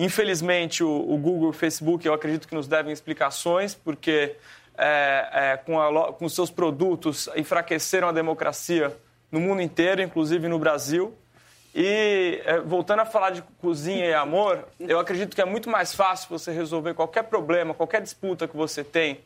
Infelizmente, 0.03 0.83
o, 0.83 0.89
o 0.89 1.19
Google 1.19 1.49
e 1.49 1.51
o 1.51 1.53
Facebook, 1.53 2.07
eu 2.07 2.15
acredito 2.15 2.49
que 2.49 2.55
nos 2.55 2.67
devem 2.67 2.91
explicações, 2.91 3.75
porque 3.75 4.35
é, 4.79 5.29
é, 5.31 5.57
com, 5.59 5.79
a, 5.79 6.11
com 6.15 6.27
seus 6.27 6.51
produtos 6.51 7.29
enfraqueceram 7.37 8.09
a 8.09 8.13
democracia 8.13 8.97
no 9.31 9.39
mundo 9.39 9.61
inteiro, 9.61 10.01
inclusive 10.01 10.49
no 10.49 10.59
Brasil. 10.59 11.15
E 11.75 12.41
é, 12.47 12.59
voltando 12.61 13.01
a 13.01 13.05
falar 13.05 13.29
de 13.29 13.43
cozinha 13.61 14.07
e 14.07 14.15
amor, 14.15 14.67
eu 14.81 14.99
acredito 14.99 15.35
que 15.35 15.43
é 15.43 15.45
muito 15.45 15.69
mais 15.69 15.95
fácil 15.95 16.31
você 16.31 16.51
resolver 16.51 16.95
qualquer 16.95 17.25
problema, 17.25 17.75
qualquer 17.75 18.01
disputa 18.01 18.49
que 18.49 18.57
você 18.57 18.83
tem 18.83 19.21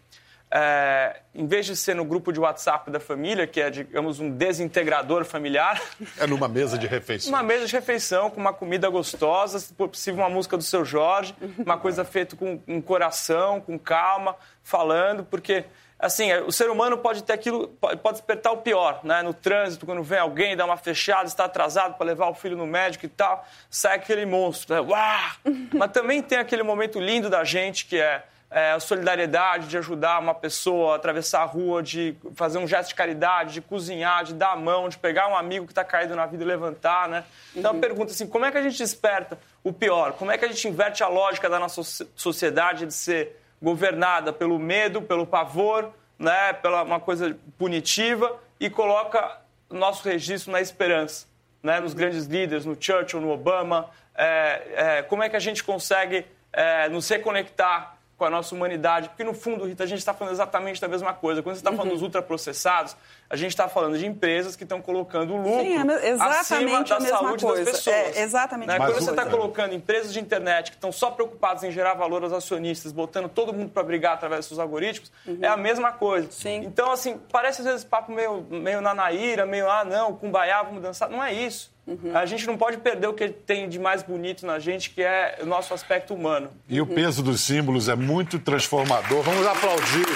é, 0.57 1.17
em 1.35 1.49
vez 1.49 1.67
de 1.67 1.75
ser 1.75 1.97
no 1.97 2.05
grupo 2.05 2.33
de 2.33 2.39
WhatsApp 2.39 2.89
da 2.89 3.01
família, 3.01 3.45
que 3.45 3.61
é, 3.61 3.69
digamos, 3.71 4.21
um 4.21 4.31
desintegrador 4.31 5.25
familiar. 5.25 5.83
É 6.17 6.27
numa 6.29 6.47
mesa 6.47 6.79
de 6.79 6.87
refeição. 6.87 7.33
Uma 7.33 7.43
mesa 7.43 7.67
de 7.67 7.73
refeição, 7.73 8.31
com 8.31 8.41
uma 8.41 8.53
comida 8.53 8.89
gostosa, 8.89 9.59
se 9.59 9.75
possível, 9.75 10.23
uma 10.23 10.31
música 10.31 10.57
do 10.57 10.63
seu 10.63 10.85
Jorge, 10.85 11.35
uma 11.59 11.77
coisa 11.77 12.05
feita 12.07 12.37
com 12.37 12.61
um 12.69 12.81
coração, 12.81 13.61
com 13.61 13.77
calma, 13.79 14.37
falando, 14.63 15.25
porque. 15.25 15.65
Assim, 15.97 16.31
o 16.35 16.53
ser 16.53 16.69
humano 16.69 16.99
pode 16.99 17.23
ter 17.23 17.33
aquilo, 17.33 17.69
pode 17.69 18.19
despertar 18.19 18.53
o 18.53 18.59
pior, 18.59 19.01
né? 19.05 19.23
No 19.23 19.33
trânsito, 19.33 19.87
quando 19.87 20.03
vem 20.03 20.19
alguém, 20.19 20.55
dá 20.55 20.65
uma 20.67 20.77
fechada, 20.77 21.25
está 21.25 21.47
atrasado 21.47 21.95
para 21.95 22.05
levar 22.05 22.29
o 22.29 22.35
filho 22.35 22.57
no 22.57 22.67
médico 22.67 23.07
e 23.07 23.09
tal, 23.09 23.47
sai 23.71 23.97
aquele 23.97 24.27
monstro, 24.27 24.75
né? 24.75 24.81
Uau! 24.81 25.31
Mas 25.73 25.93
também 25.93 26.21
tem 26.21 26.37
aquele 26.37 26.63
momento 26.63 27.01
lindo 27.01 27.31
da 27.31 27.43
gente 27.43 27.87
que 27.87 27.97
é 27.97 28.23
é, 28.55 28.71
a 28.71 28.79
solidariedade 28.79 29.67
de 29.67 29.77
ajudar 29.77 30.21
uma 30.21 30.33
pessoa 30.33 30.93
a 30.93 30.97
atravessar 30.97 31.43
a 31.43 31.45
rua, 31.45 31.83
de 31.83 32.17
fazer 32.37 32.59
um 32.59 32.69
gesto 32.69 32.91
de 32.91 32.95
caridade, 32.95 33.55
de 33.55 33.61
cozinhar, 33.61 34.23
de 34.23 34.33
dar 34.33 34.53
a 34.53 34.57
mão, 34.57 34.89
de 34.89 34.97
pegar 34.97 35.27
um 35.27 35.37
amigo 35.37 35.67
que 35.67 35.73
está 35.73 35.83
caído 35.83 36.15
na 36.15 36.25
vida 36.25 36.45
e 36.45 36.47
levantar, 36.47 37.09
né? 37.09 37.25
Então, 37.57 37.73
uhum. 37.73 37.79
a 37.79 37.81
pergunta 37.81 38.13
assim, 38.13 38.29
como 38.29 38.45
é 38.45 38.53
que 38.53 38.57
a 38.57 38.63
gente 38.63 38.79
desperta 38.79 39.37
o 39.65 39.73
pior? 39.73 40.13
Como 40.13 40.31
é 40.31 40.39
que 40.39 40.45
a 40.45 40.49
gente 40.49 40.69
inverte 40.69 41.03
a 41.03 41.09
lógica 41.09 41.51
da 41.51 41.59
nossa 41.59 41.83
sociedade 42.15 42.87
de 42.87 42.95
ser 42.95 43.41
governada 43.61 44.33
pelo 44.33 44.57
medo, 44.57 45.03
pelo 45.03 45.27
pavor, 45.27 45.93
né, 46.17 46.53
pela 46.53 46.85
uma 46.85 47.01
coisa 47.01 47.37
punitiva 47.59 48.39
e 48.61 48.71
coloca 48.71 49.37
nosso 49.69 50.09
registro 50.09 50.53
na 50.53 50.61
esperança, 50.61 51.27
né, 51.61 51.81
nos 51.81 51.93
grandes 51.93 52.27
líderes, 52.27 52.65
no 52.65 52.77
Churchill, 52.81 53.21
no 53.21 53.33
Obama, 53.33 53.91
é, 54.15 54.63
é, 54.75 55.03
como 55.03 55.25
é 55.25 55.29
que 55.29 55.35
a 55.35 55.41
gente 55.41 55.65
consegue 55.65 56.25
é, 56.53 56.89
nos 56.89 57.09
reconectar 57.09 57.94
com 58.17 58.25
a 58.25 58.31
nossa 58.31 58.55
humanidade. 58.55 59.09
Porque, 59.09 59.25
no 59.25 59.35
fundo, 59.35 59.65
Rita, 59.65 59.85
a 59.85 59.87
gente 59.87 59.99
está 59.99 60.15
falando 60.15 60.35
exatamente 60.35 60.81
da 60.81 60.89
mesma 60.89 61.13
coisa. 61.13 61.43
Quando 61.43 61.57
você 61.57 61.61
está 61.61 61.71
falando 61.71 61.89
uhum. 61.89 61.95
dos 61.95 62.03
ultraprocessados, 62.03 62.97
a 63.29 63.37
gente 63.37 63.51
está 63.51 63.69
falando 63.69 63.99
de 63.99 64.07
empresas 64.07 64.55
que 64.55 64.63
estão 64.63 64.81
colocando 64.81 65.35
lucro 65.37 65.61
Sim, 65.61 65.77
é 65.77 66.13
acima 66.13 66.85
da 66.85 67.01
saúde 67.01 67.45
coisa. 67.45 67.65
das 67.65 67.75
pessoas. 67.77 67.97
É, 67.97 68.23
exatamente. 68.23 68.69
Né? 68.69 68.77
Quando 68.77 68.95
você 68.95 69.11
está 69.11 69.27
colocando 69.27 69.75
empresas 69.75 70.13
de 70.13 70.21
internet 70.21 70.71
que 70.71 70.77
estão 70.77 70.93
só 70.93 71.11
preocupadas 71.11 71.65
em 71.65 71.73
gerar 71.73 71.95
valor 71.95 72.23
aos 72.23 72.33
acionistas, 72.33 72.93
botando 72.93 73.29
todo 73.29 73.53
mundo 73.53 73.71
para 73.71 73.83
brigar 73.83 74.15
através 74.15 74.41
dos 74.41 74.49
seus 74.49 74.61
algoritmos, 74.61 75.11
uhum. 75.27 75.39
é 75.43 75.49
a 75.49 75.57
mesma 75.57 75.93
coisa. 75.93 76.31
Sim. 76.31 76.63
Então, 76.65 76.93
assim, 76.93 77.19
parece 77.33 77.63
às 77.63 77.67
vezes 77.67 77.85
papo 77.85 78.13
meio, 78.13 78.47
meio 78.49 78.81
na 78.81 78.95
naíra, 78.95 79.45
meio, 79.45 79.69
ah, 79.69 79.85
não, 79.85 80.15
com 80.15 80.31
baiá, 80.31 80.63
vamos 80.63 80.83
dançar. 80.83 81.11
Não 81.11 81.23
é 81.23 81.33
isso. 81.33 81.74
Uhum. 81.87 82.17
A 82.17 82.25
gente 82.25 82.47
não 82.47 82.57
pode 82.57 82.79
perder 82.79 83.07
o 83.07 83.13
que 83.13 83.29
tem 83.29 83.69
de 83.69 83.79
mais 83.79 84.03
bonito 84.03 84.47
na 84.47 84.59
gente, 84.59 84.91
que 84.91 85.03
é 85.03 85.39
o 85.43 85.47
nosso 85.47 85.75
aspecto 85.75 86.15
humano. 86.15 86.51
E 86.69 86.81
uhum. 86.81 86.91
o 86.91 86.95
peso 86.95 87.23
dos 87.23 87.43
símbolos 87.43 87.89
é 87.89 87.95
muito 87.95 88.39
transformador. 88.39 89.23
Vamos 89.23 89.47
aplaudir. 89.47 90.07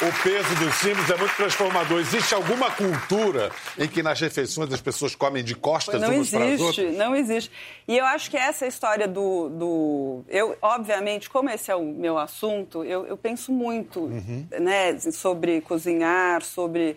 O 0.00 0.22
peso 0.22 0.54
dos 0.64 0.76
símbolos 0.76 1.10
é 1.10 1.16
muito 1.16 1.34
transformador. 1.34 1.98
Existe 1.98 2.32
alguma 2.32 2.70
cultura 2.70 3.50
em 3.76 3.88
que 3.88 4.00
nas 4.00 4.20
refeições 4.20 4.72
as 4.72 4.80
pessoas 4.80 5.16
comem 5.16 5.42
de 5.42 5.56
costas 5.56 6.00
não 6.00 6.10
umas 6.10 6.18
existe, 6.18 6.36
para 6.36 6.54
as 6.54 6.60
outras? 6.60 6.96
Não 6.96 7.16
existe. 7.16 7.50
E 7.88 7.98
eu 7.98 8.06
acho 8.06 8.30
que 8.30 8.36
essa 8.36 8.64
história 8.64 9.08
do, 9.08 9.48
do... 9.48 10.24
Eu, 10.28 10.56
obviamente, 10.62 11.28
como 11.28 11.50
esse 11.50 11.72
é 11.72 11.74
o 11.74 11.82
meu 11.82 12.16
assunto, 12.16 12.84
eu, 12.84 13.08
eu 13.08 13.16
penso 13.16 13.50
muito 13.50 13.98
uhum. 13.98 14.46
né, 14.60 14.96
sobre 15.00 15.60
cozinhar, 15.62 16.42
sobre 16.42 16.96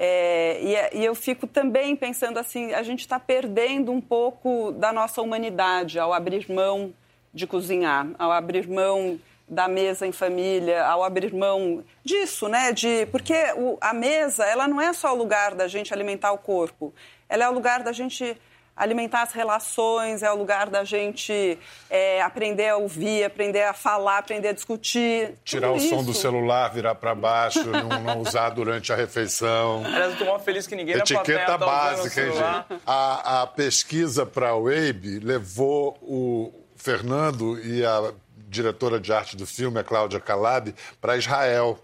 É, 0.00 0.60
e, 0.62 1.00
e, 1.00 1.04
eu 1.04 1.12
fico 1.12 1.44
também 1.44 1.96
pensando 1.96 2.38
assim, 2.38 2.72
a 2.72 2.84
gente 2.84 3.00
está 3.00 3.18
perdendo 3.18 3.90
um 3.90 4.00
pouco 4.00 4.70
da 4.70 4.92
nossa 4.92 5.20
humanidade 5.20 5.98
ao 5.98 6.12
abrir 6.12 6.48
mão 6.48 6.94
de 7.34 7.48
cozinhar, 7.48 8.06
ao 8.16 8.30
abrir 8.30 8.68
mão 8.68 9.18
da 9.48 9.66
mesa 9.66 10.06
em 10.06 10.12
família, 10.12 10.86
ao 10.86 11.02
abrir 11.02 11.34
mão 11.34 11.82
disso, 12.04 12.48
né? 12.48 12.72
De, 12.72 13.06
porque 13.06 13.34
o, 13.56 13.76
a 13.80 13.92
mesa, 13.92 14.44
ela 14.44 14.68
não 14.68 14.80
é 14.80 14.92
só 14.92 15.12
o 15.12 15.18
lugar 15.18 15.56
da 15.56 15.66
gente 15.66 15.92
alimentar 15.92 16.30
o 16.30 16.38
corpo, 16.38 16.94
ela 17.28 17.44
é 17.44 17.48
o 17.48 17.52
lugar 17.52 17.82
da 17.82 17.90
gente 17.90 18.36
alimentar 18.78 19.22
as 19.22 19.32
relações, 19.32 20.22
é 20.22 20.30
o 20.30 20.36
lugar 20.36 20.70
da 20.70 20.84
gente 20.84 21.58
é, 21.90 22.22
aprender 22.22 22.68
a 22.68 22.76
ouvir, 22.76 23.24
aprender 23.24 23.64
a 23.64 23.72
falar, 23.72 24.18
aprender 24.18 24.48
a 24.48 24.52
discutir. 24.52 25.34
Tirar 25.44 25.72
o 25.72 25.76
isso. 25.76 25.88
som 25.88 26.04
do 26.04 26.14
celular, 26.14 26.68
virar 26.68 26.94
para 26.94 27.14
baixo, 27.14 27.64
não, 27.68 27.88
não, 27.88 28.20
usar 28.20 28.50
durante 28.50 28.92
a 28.92 28.96
refeição. 28.96 29.82
Aliás, 29.84 30.12
eu 30.12 30.18
tô 30.18 30.24
mal 30.26 30.38
feliz 30.38 30.66
que 30.66 30.76
ninguém 30.76 30.96
Etiqueta 30.96 31.44
tá 31.44 31.58
básica, 31.58 32.20
hein, 32.22 32.32
gente? 32.32 32.82
A, 32.86 33.42
a 33.42 33.46
pesquisa 33.46 34.24
para 34.24 34.54
o 34.54 34.64
Wabe 34.64 35.18
levou 35.18 35.98
o 36.00 36.52
Fernando 36.76 37.58
e 37.64 37.84
a 37.84 38.12
diretora 38.48 38.98
de 38.98 39.12
arte 39.12 39.36
do 39.36 39.46
filme, 39.46 39.78
a 39.78 39.84
Cláudia 39.84 40.18
Calab, 40.18 40.74
para 41.00 41.16
Israel 41.16 41.78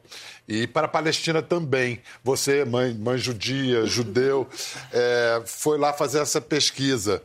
e 0.48 0.66
para 0.66 0.86
a 0.86 0.88
Palestina 0.88 1.42
também. 1.42 2.00
Você, 2.22 2.64
mãe, 2.64 2.94
mãe 2.94 3.18
judia, 3.18 3.84
judeu, 3.86 4.48
é, 4.92 5.42
foi 5.46 5.78
lá 5.78 5.92
fazer 5.92 6.20
essa 6.20 6.40
pesquisa. 6.40 7.22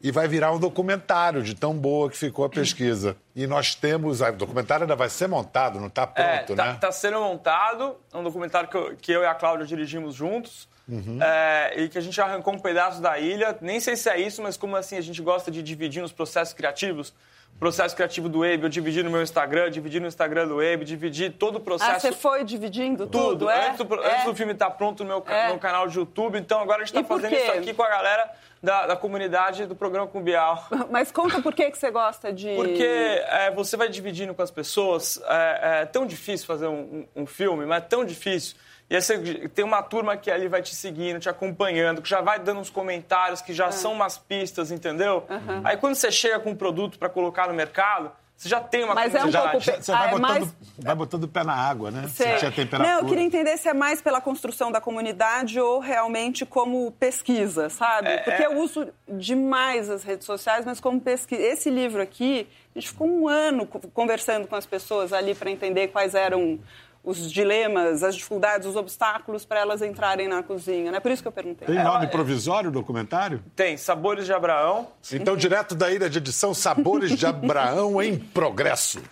E 0.00 0.10
vai 0.10 0.28
virar 0.28 0.52
um 0.52 0.58
documentário 0.58 1.42
de 1.42 1.54
tão 1.54 1.72
boa 1.72 2.10
que 2.10 2.16
ficou 2.18 2.44
a 2.44 2.48
pesquisa. 2.50 3.16
E 3.34 3.46
nós 3.46 3.74
temos. 3.74 4.20
O 4.20 4.32
documentário 4.32 4.84
ainda 4.84 4.94
vai 4.94 5.08
ser 5.08 5.26
montado, 5.26 5.80
não 5.80 5.86
está 5.86 6.02
é, 6.02 6.06
pronto, 6.06 6.52
é, 6.52 6.56
tá, 6.56 6.66
né? 6.66 6.74
Está 6.74 6.92
sendo 6.92 7.20
montado. 7.20 7.96
É 8.12 8.16
um 8.18 8.22
documentário 8.22 8.68
que 8.68 8.76
eu, 8.76 8.96
que 8.96 9.12
eu 9.12 9.22
e 9.22 9.26
a 9.26 9.34
Cláudia 9.34 9.64
dirigimos 9.64 10.14
juntos. 10.14 10.68
Uhum. 10.86 11.18
É, 11.22 11.72
e 11.80 11.88
que 11.88 11.96
a 11.96 12.02
gente 12.02 12.20
arrancou 12.20 12.52
um 12.52 12.58
pedaço 12.58 13.00
da 13.00 13.18
ilha. 13.18 13.56
Nem 13.62 13.80
sei 13.80 13.96
se 13.96 14.10
é 14.10 14.20
isso, 14.20 14.42
mas 14.42 14.58
como 14.58 14.76
assim 14.76 14.98
a 14.98 15.00
gente 15.00 15.22
gosta 15.22 15.50
de 15.50 15.62
dividir 15.62 16.02
nos 16.02 16.12
processos 16.12 16.52
criativos 16.52 17.14
processo 17.58 17.94
criativo 17.94 18.28
do 18.28 18.40
Web, 18.40 18.64
eu 18.64 18.68
dividi 18.68 19.02
no 19.02 19.10
meu 19.10 19.22
Instagram, 19.22 19.70
dividi 19.70 20.00
no 20.00 20.06
Instagram 20.06 20.46
do 20.46 20.56
Web, 20.56 20.84
dividi 20.84 21.30
todo 21.30 21.56
o 21.56 21.60
processo. 21.60 21.90
Ah, 21.90 22.00
você 22.00 22.12
foi 22.12 22.44
dividindo 22.44 23.06
tudo? 23.06 23.28
Tudo. 23.28 23.50
É? 23.50 23.70
Antes, 23.70 23.86
do, 23.86 23.94
é? 23.94 24.12
antes, 24.12 24.24
do, 24.24 24.34
filme 24.34 24.52
estar 24.52 24.66
tá 24.66 24.70
pronto 24.70 25.04
no 25.04 25.08
meu, 25.08 25.24
é. 25.26 25.52
no 25.52 25.58
canal 25.58 25.86
de 25.86 25.98
YouTube, 25.98 26.38
então 26.38 26.60
agora 26.60 26.82
a 26.82 26.84
gente 26.84 26.96
está 26.96 27.06
fazendo 27.06 27.34
isso 27.34 27.52
aqui 27.52 27.72
com 27.72 27.82
a 27.82 27.88
galera 27.88 28.30
da, 28.64 28.86
da, 28.86 28.96
comunidade 28.96 29.66
do 29.66 29.76
programa 29.76 30.06
com 30.06 30.22
Bial. 30.22 30.66
Mas 30.90 31.12
conta 31.12 31.40
por 31.40 31.54
que, 31.54 31.70
que 31.70 31.78
você 31.78 31.90
gosta 31.90 32.32
de. 32.32 32.54
Porque 32.56 32.82
é, 32.82 33.50
você 33.50 33.76
vai 33.76 33.88
dividindo 33.88 34.34
com 34.34 34.42
as 34.42 34.50
pessoas. 34.50 35.20
É, 35.28 35.82
é 35.82 35.86
tão 35.86 36.06
difícil 36.06 36.46
fazer 36.46 36.66
um, 36.66 37.06
um, 37.14 37.22
um 37.22 37.26
filme, 37.26 37.66
mas 37.66 37.82
é 37.82 37.86
tão 37.86 38.04
difícil. 38.04 38.56
E 38.88 38.96
aí 38.96 39.00
você 39.00 39.48
tem 39.48 39.64
uma 39.64 39.82
turma 39.82 40.16
que 40.16 40.30
ali 40.30 40.46
vai 40.46 40.60
te 40.60 40.74
seguindo, 40.74 41.18
te 41.18 41.28
acompanhando, 41.28 42.02
que 42.02 42.08
já 42.08 42.20
vai 42.20 42.38
dando 42.38 42.60
uns 42.60 42.70
comentários, 42.70 43.40
que 43.40 43.52
já 43.52 43.66
ah. 43.66 43.72
são 43.72 43.92
umas 43.92 44.18
pistas, 44.18 44.70
entendeu? 44.70 45.24
Uhum. 45.28 45.62
Aí 45.64 45.76
quando 45.76 45.94
você 45.94 46.10
chega 46.10 46.38
com 46.38 46.50
um 46.50 46.56
produto 46.56 46.98
para 46.98 47.08
colocar 47.08 47.48
no 47.48 47.54
mercado, 47.54 48.12
você 48.36 48.48
já 48.48 48.60
tem 48.60 48.84
uma 48.84 48.94
Mas 48.94 49.14
é 49.14 49.24
um 49.24 49.30
já, 49.30 49.42
pouco... 49.42 49.60
Você 49.60 49.92
vai, 49.92 50.00
ah, 50.00 50.04
é 50.04 50.10
botando, 50.10 50.20
mais... 50.20 50.54
vai 50.78 50.94
botando 50.94 51.24
o 51.24 51.28
pé 51.28 51.44
na 51.44 51.54
água, 51.54 51.90
né? 51.90 52.08
Sei. 52.08 52.36
Temperatura. 52.50 52.78
Não, 52.78 53.00
eu 53.00 53.06
queria 53.06 53.22
entender 53.22 53.56
se 53.56 53.68
é 53.68 53.74
mais 53.74 54.02
pela 54.02 54.20
construção 54.20 54.72
da 54.72 54.80
comunidade 54.80 55.60
ou 55.60 55.78
realmente 55.78 56.44
como 56.44 56.90
pesquisa, 56.92 57.70
sabe? 57.70 58.08
É, 58.08 58.18
Porque 58.18 58.42
é... 58.42 58.46
eu 58.46 58.58
uso 58.58 58.88
demais 59.08 59.88
as 59.88 60.02
redes 60.02 60.26
sociais, 60.26 60.64
mas 60.64 60.80
como 60.80 61.00
pesquisa. 61.00 61.40
Esse 61.40 61.70
livro 61.70 62.02
aqui, 62.02 62.48
a 62.74 62.78
gente 62.78 62.90
ficou 62.90 63.06
um 63.06 63.28
ano 63.28 63.66
conversando 63.66 64.48
com 64.48 64.56
as 64.56 64.66
pessoas 64.66 65.12
ali 65.12 65.34
para 65.34 65.50
entender 65.50 65.88
quais 65.88 66.14
eram 66.14 66.58
os 67.04 67.30
dilemas, 67.30 68.02
as 68.02 68.16
dificuldades, 68.16 68.66
os 68.66 68.76
obstáculos 68.76 69.44
para 69.44 69.60
elas 69.60 69.82
entrarem 69.82 70.26
na 70.26 70.42
cozinha. 70.42 70.90
Né? 70.90 71.00
Por 71.00 71.10
isso 71.10 71.22
que 71.22 71.28
eu 71.28 71.32
perguntei. 71.32 71.66
Tem 71.66 71.84
nome 71.84 72.06
provisório 72.06 72.70
o 72.70 72.72
documentário? 72.72 73.42
Tem, 73.54 73.76
Sabores 73.76 74.24
de 74.24 74.32
Abraão. 74.32 74.88
Então, 75.12 75.36
direto 75.36 75.74
da 75.74 75.92
ilha 75.92 76.08
de 76.08 76.18
edição, 76.18 76.54
Sabores 76.54 77.16
de 77.16 77.26
Abraão 77.26 78.02
em 78.02 78.18
progresso. 78.18 79.02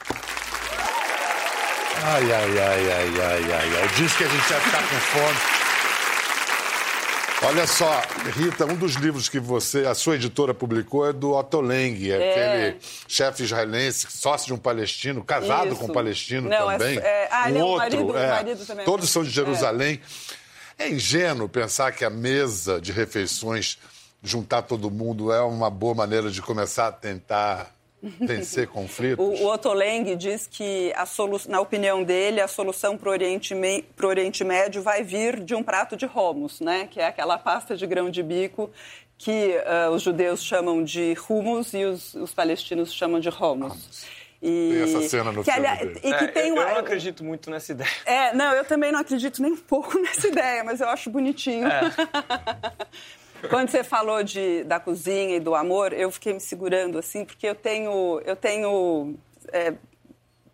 Ai, 2.04 2.32
ai, 2.32 2.58
ai, 2.58 2.58
ai, 2.58 3.20
ai, 3.20 3.52
ai, 3.52 3.80
ai. 3.80 3.88
Diz 3.94 4.16
que 4.16 4.24
a 4.24 4.28
gente 4.28 4.48
vai 4.48 4.60
ficar 4.60 4.82
com 4.82 4.96
fome. 4.96 5.61
Olha 7.44 7.66
só, 7.66 8.00
Rita, 8.36 8.64
um 8.66 8.76
dos 8.76 8.94
livros 8.94 9.28
que 9.28 9.40
você, 9.40 9.84
a 9.84 9.94
sua 9.94 10.14
editora 10.14 10.54
publicou 10.54 11.08
é 11.08 11.12
do 11.12 11.32
Otto 11.32 11.60
Leng, 11.60 12.08
é. 12.08 12.14
aquele 12.14 12.76
chefe 13.08 13.42
israelense, 13.42 14.06
sócio 14.08 14.46
de 14.46 14.54
um 14.54 14.58
palestino, 14.58 15.24
casado 15.24 15.72
Isso. 15.72 15.76
com 15.76 15.86
um 15.86 15.92
palestino 15.92 16.48
Não, 16.48 16.70
é 16.70 16.78
também. 16.78 16.98
É, 16.98 17.28
ah, 17.32 17.48
um 17.48 17.60
outro, 17.60 17.78
marido, 17.78 18.16
é, 18.16 18.28
marido 18.28 18.64
também. 18.64 18.84
Todos 18.84 19.10
são 19.10 19.24
de 19.24 19.30
Jerusalém. 19.30 20.00
É. 20.78 20.84
é 20.84 20.90
ingênuo 20.90 21.48
pensar 21.48 21.90
que 21.90 22.04
a 22.04 22.10
mesa 22.10 22.80
de 22.80 22.92
refeições, 22.92 23.76
juntar 24.22 24.62
todo 24.62 24.88
mundo, 24.88 25.32
é 25.32 25.40
uma 25.40 25.68
boa 25.68 25.94
maneira 25.94 26.30
de 26.30 26.40
começar 26.40 26.86
a 26.86 26.92
tentar 26.92 27.74
vencer 28.02 28.66
conflitos? 28.66 29.24
o, 29.24 29.44
o 29.44 29.52
Otto 29.52 29.72
Leng 29.72 30.16
diz 30.16 30.46
que, 30.46 30.92
a 30.96 31.06
solu... 31.06 31.40
na 31.48 31.60
opinião 31.60 32.02
dele, 32.02 32.40
a 32.40 32.48
solução 32.48 32.96
para 32.96 33.08
o 33.08 33.12
Oriente, 33.12 33.54
Me... 33.54 33.84
Oriente 34.02 34.42
Médio 34.42 34.82
vai 34.82 35.02
vir 35.02 35.40
de 35.40 35.54
um 35.54 35.62
prato 35.62 35.96
de 35.96 36.06
hummus, 36.06 36.60
né? 36.60 36.88
que 36.90 37.00
é 37.00 37.06
aquela 37.06 37.38
pasta 37.38 37.76
de 37.76 37.86
grão 37.86 38.10
de 38.10 38.22
bico 38.22 38.70
que 39.16 39.56
uh, 39.56 39.90
os 39.92 40.02
judeus 40.02 40.42
chamam 40.42 40.82
de 40.82 41.16
hummus 41.28 41.72
e 41.74 41.84
os, 41.84 42.14
os 42.14 42.34
palestinos 42.34 42.92
chamam 42.92 43.20
de 43.20 43.28
hummus. 43.28 44.04
E... 44.42 44.70
Tem 44.72 44.82
essa 44.82 45.08
cena 45.08 45.30
no 45.30 45.44
que, 45.44 45.52
filme 45.52 45.68
aliás, 45.68 45.96
e 45.98 46.00
que 46.00 46.24
é, 46.24 46.26
tem 46.26 46.50
uma... 46.50 46.62
Eu 46.62 46.68
não 46.70 46.78
acredito 46.78 47.22
muito 47.22 47.48
nessa 47.48 47.70
ideia. 47.70 47.90
É, 48.04 48.34
não, 48.34 48.52
eu 48.52 48.64
também 48.64 48.90
não 48.90 48.98
acredito 48.98 49.40
nem 49.40 49.52
um 49.52 49.56
pouco 49.56 49.96
nessa 50.02 50.26
ideia, 50.26 50.64
mas 50.64 50.80
eu 50.80 50.88
acho 50.88 51.08
bonitinho. 51.08 51.68
É. 51.68 51.82
Quando 53.48 53.70
você 53.70 53.82
falou 53.82 54.22
de, 54.22 54.64
da 54.64 54.78
cozinha 54.78 55.36
e 55.36 55.40
do 55.40 55.54
amor, 55.54 55.92
eu 55.92 56.10
fiquei 56.10 56.32
me 56.32 56.40
segurando 56.40 56.98
assim, 56.98 57.24
porque 57.24 57.46
eu 57.46 57.54
tenho, 57.54 58.20
eu 58.24 58.36
tenho 58.36 59.16
é, 59.52 59.74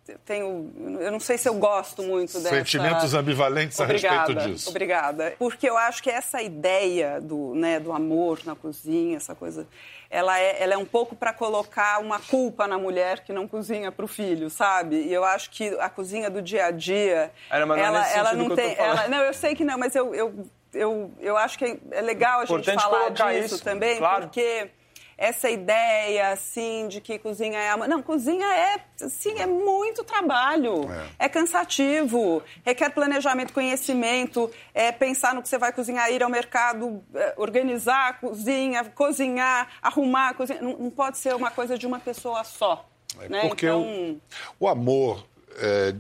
eu 0.09 0.19
tenho. 0.25 0.73
Eu 1.01 1.13
não 1.13 1.21
sei 1.21 1.37
se 1.37 1.49
eu 1.49 1.55
gosto 1.55 2.03
muito 2.03 2.41
dessa. 2.41 2.55
Sentimentos 2.55 3.13
ambivalentes 3.15 3.79
obrigada, 3.79 4.17
a 4.17 4.21
respeito 4.21 4.49
disso. 4.49 4.71
Obrigada. 4.71 5.35
Porque 5.39 5.69
eu 5.69 5.77
acho 5.77 6.03
que 6.03 6.11
essa 6.11 6.41
ideia 6.41 7.21
do, 7.21 7.55
né, 7.55 7.79
do 7.79 7.93
amor 7.93 8.41
na 8.45 8.55
cozinha, 8.55 9.19
essa 9.19 9.35
coisa, 9.35 9.67
ela 10.11 10.39
é, 10.39 10.63
ela 10.63 10.75
é 10.75 10.77
um 10.79 10.87
pouco 10.87 11.15
para 11.15 11.33
colocar 11.33 12.01
uma 12.01 12.19
culpa 12.19 12.67
na 12.67 12.79
mulher 12.79 13.21
que 13.21 13.33
não 13.33 13.47
cozinha 13.47 13.93
para 13.93 14.05
o 14.05 14.09
filho, 14.09 14.49
sabe? 14.49 14.97
E 14.97 15.13
eu 15.13 15.25
acho 15.25 15.51
que 15.51 15.69
a 15.79 15.91
cozinha 15.91 16.31
do 16.31 16.41
dia 16.41 16.67
a 16.67 16.71
dia. 16.71 17.31
Era, 17.51 17.67
mas 17.67 17.79
ela, 17.79 17.99
não, 17.99 18.07
é 18.07 18.17
ela 18.17 18.33
não 18.33 18.57
tem. 18.57 18.75
Ela, 18.77 19.09
não, 19.09 19.19
eu 19.19 19.35
sei 19.35 19.55
que 19.55 19.65
não, 19.65 19.77
mas 19.77 19.95
eu, 19.95 20.15
eu 20.15 20.47
eu, 20.73 21.13
eu 21.19 21.37
acho 21.37 21.59
que 21.59 21.79
é 21.91 22.01
legal 22.01 22.41
a 22.41 22.45
gente 22.45 22.61
Importante 22.61 22.83
falar 22.83 23.11
disso 23.11 23.55
isso, 23.57 23.65
também, 23.65 23.99
claro. 23.99 24.23
porque 24.23 24.71
essa 25.19 25.51
ideia, 25.51 26.31
assim, 26.31 26.87
de 26.87 27.01
que 27.01 27.19
cozinha 27.19 27.59
é... 27.59 27.77
Não, 27.89 28.01
cozinha 28.01 28.47
é, 28.47 28.77
assim, 29.03 29.37
é 29.41 29.47
muito 29.47 30.05
trabalho. 30.05 30.89
É. 31.19 31.25
é. 31.25 31.29
cansativo, 31.29 32.41
requer 32.65 32.91
planejamento, 32.91 33.53
conhecimento, 33.53 34.49
é 34.73 34.93
pensar 34.93 35.35
no 35.35 35.43
que 35.43 35.49
você 35.49 35.59
vai 35.59 35.73
cozinhar, 35.73 36.09
ir 36.13 36.23
ao 36.23 36.31
mercado, 36.31 37.03
é, 37.13 37.35
organizar 37.37 38.11
a 38.11 38.13
cozinha, 38.13 38.85
cozinhar, 38.85 39.69
arrumar 39.83 40.29
a 40.29 40.35
cozinha. 40.35 40.63
Não, 40.63 40.79
não 40.79 40.91
pode 40.91 41.19
ser 41.19 41.35
uma 41.35 41.51
coisa 41.51 41.77
de 41.77 41.85
uma 41.85 41.99
pessoa 41.99 42.45
só. 42.45 42.89
É 43.21 43.29
né? 43.29 43.41
Porque 43.41 43.67
então... 43.67 43.83
o, 43.83 44.21
o 44.61 44.69
amor 44.69 45.27
é, 45.57 45.95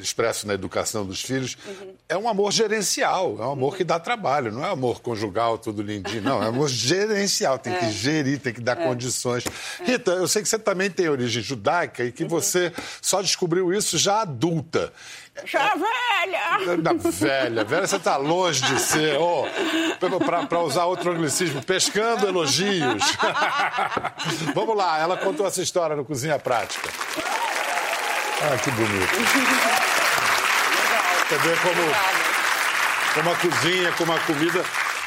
expresso 0.00 0.46
na 0.46 0.54
educação 0.54 1.04
dos 1.04 1.22
filhos, 1.22 1.56
uhum. 1.66 1.94
é 2.08 2.16
um 2.16 2.28
amor 2.28 2.52
gerencial, 2.52 3.36
é 3.38 3.46
um 3.46 3.52
amor 3.52 3.72
uhum. 3.72 3.76
que 3.78 3.84
dá 3.84 3.98
trabalho, 3.98 4.52
não 4.52 4.64
é 4.64 4.70
amor 4.70 5.00
conjugal, 5.00 5.56
tudo 5.56 5.80
lindinho, 5.82 6.22
não, 6.22 6.42
é 6.42 6.46
amor 6.46 6.68
gerencial, 6.68 7.58
tem 7.58 7.72
é. 7.74 7.78
que 7.78 7.90
gerir, 7.90 8.38
tem 8.38 8.52
que 8.52 8.60
dar 8.60 8.78
é. 8.78 8.84
condições. 8.86 9.44
É. 9.80 9.84
Rita, 9.84 10.12
eu 10.12 10.28
sei 10.28 10.42
que 10.42 10.48
você 10.48 10.58
também 10.58 10.90
tem 10.90 11.08
origem 11.08 11.42
judaica 11.42 12.04
e 12.04 12.12
que 12.12 12.24
uhum. 12.24 12.28
você 12.28 12.72
só 13.00 13.22
descobriu 13.22 13.72
isso 13.72 13.96
já 13.96 14.20
adulta. 14.20 14.92
Já 15.46 15.74
velha! 15.74 16.76
Na 16.82 16.92
velha, 16.92 17.64
velha, 17.64 17.86
você 17.86 17.96
está 17.96 18.18
longe 18.18 18.60
de 18.62 18.78
ser, 18.78 19.18
oh, 19.18 19.46
para 20.46 20.60
usar 20.60 20.84
outro 20.84 21.10
anglicismo, 21.10 21.62
pescando 21.62 22.26
elogios. 22.26 23.02
Vamos 24.54 24.76
lá, 24.76 24.98
ela 24.98 25.16
contou 25.16 25.46
essa 25.46 25.62
história 25.62 25.96
no 25.96 26.04
Cozinha 26.04 26.38
Prática. 26.38 26.90
Ah, 28.44 28.58
que 28.58 28.70
bonito. 28.72 29.06
Você 31.28 31.38
vê 31.38 31.56
como, 31.62 31.80
como 33.14 33.30
a 33.30 33.36
cozinha, 33.36 33.92
como 33.92 34.12
a 34.12 34.18
comida, 34.18 34.64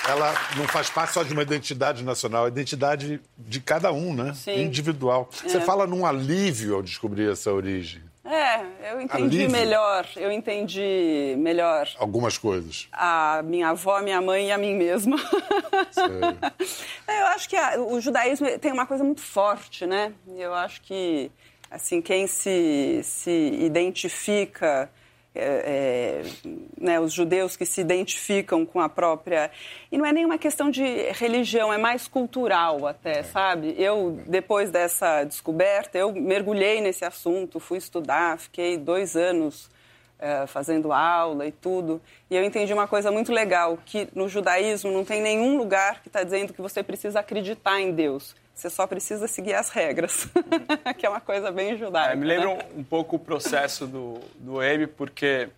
ela 0.07 0.33
não 0.55 0.65
faz 0.69 0.89
parte 0.89 1.13
só 1.13 1.21
de 1.21 1.33
uma 1.33 1.41
identidade 1.41 2.01
nacional, 2.01 2.45
é 2.45 2.47
identidade 2.47 3.19
de 3.37 3.59
cada 3.59 3.91
um, 3.91 4.13
né? 4.13 4.33
Sim. 4.33 4.61
Individual. 4.61 5.29
É. 5.43 5.49
Você 5.49 5.59
fala 5.59 5.85
num 5.85 6.05
alívio 6.05 6.75
ao 6.75 6.81
descobrir 6.81 7.29
essa 7.29 7.51
origem. 7.51 8.01
É, 8.23 8.91
eu 8.91 9.01
entendi 9.01 9.43
alívio. 9.43 9.51
melhor, 9.51 10.07
eu 10.15 10.31
entendi 10.31 11.35
melhor. 11.37 11.89
Algumas 11.99 12.37
coisas. 12.37 12.87
A 12.91 13.41
minha 13.43 13.69
avó, 13.69 13.97
a 13.97 14.01
minha 14.01 14.21
mãe 14.21 14.47
e 14.47 14.51
a 14.51 14.57
mim 14.57 14.75
mesma. 14.75 15.17
eu 17.07 17.27
acho 17.35 17.49
que 17.49 17.55
a, 17.55 17.79
o 17.79 17.99
judaísmo 17.99 18.57
tem 18.59 18.71
uma 18.71 18.85
coisa 18.87 19.03
muito 19.03 19.21
forte, 19.21 19.85
né? 19.85 20.13
Eu 20.37 20.53
acho 20.55 20.81
que 20.81 21.29
assim, 21.69 22.01
quem 22.01 22.27
se, 22.27 23.01
se 23.03 23.31
identifica 23.31 24.89
é, 25.37 25.43
é, 25.43 26.51
né, 26.79 26.97
os 26.97 27.11
judeus 27.11 27.57
que 27.57 27.65
se 27.65 27.81
identificam 27.81 28.65
com 28.65 28.79
a 28.79 28.87
própria. 28.87 29.51
E 29.91 29.97
não 29.97 30.05
é 30.05 30.13
nenhuma 30.13 30.37
questão 30.37 30.71
de 30.71 30.81
religião, 31.11 31.73
é 31.73 31.77
mais 31.77 32.07
cultural 32.07 32.87
até, 32.87 33.21
sabe? 33.23 33.75
Eu, 33.77 34.17
depois 34.25 34.71
dessa 34.71 35.25
descoberta, 35.25 35.97
eu 35.97 36.13
mergulhei 36.13 36.79
nesse 36.79 37.03
assunto, 37.03 37.59
fui 37.59 37.77
estudar, 37.77 38.39
fiquei 38.39 38.77
dois 38.77 39.17
anos 39.17 39.69
é, 40.17 40.47
fazendo 40.47 40.93
aula 40.93 41.45
e 41.45 41.51
tudo. 41.51 42.01
E 42.31 42.35
eu 42.37 42.43
entendi 42.43 42.73
uma 42.73 42.87
coisa 42.87 43.11
muito 43.11 43.33
legal, 43.33 43.77
que 43.85 44.07
no 44.15 44.29
judaísmo 44.29 44.89
não 44.89 45.03
tem 45.03 45.21
nenhum 45.21 45.57
lugar 45.57 46.01
que 46.01 46.07
está 46.07 46.23
dizendo 46.23 46.53
que 46.53 46.61
você 46.61 46.81
precisa 46.81 47.19
acreditar 47.19 47.81
em 47.81 47.91
Deus. 47.91 48.33
Você 48.55 48.69
só 48.69 48.87
precisa 48.87 49.27
seguir 49.27 49.53
as 49.53 49.69
regras, 49.69 50.29
que 50.97 51.05
é 51.05 51.09
uma 51.09 51.19
coisa 51.19 51.51
bem 51.51 51.77
judaica. 51.77 52.13
É, 52.13 52.15
me 52.15 52.25
lembra 52.25 52.55
né? 52.55 52.65
um, 52.73 52.79
um, 52.79 52.83
pouco 52.83 53.17
o 53.17 53.19
processo 53.19 53.85
do, 53.85 54.21
do 54.35 54.63
EIB, 54.63 54.87
porque 54.87 55.49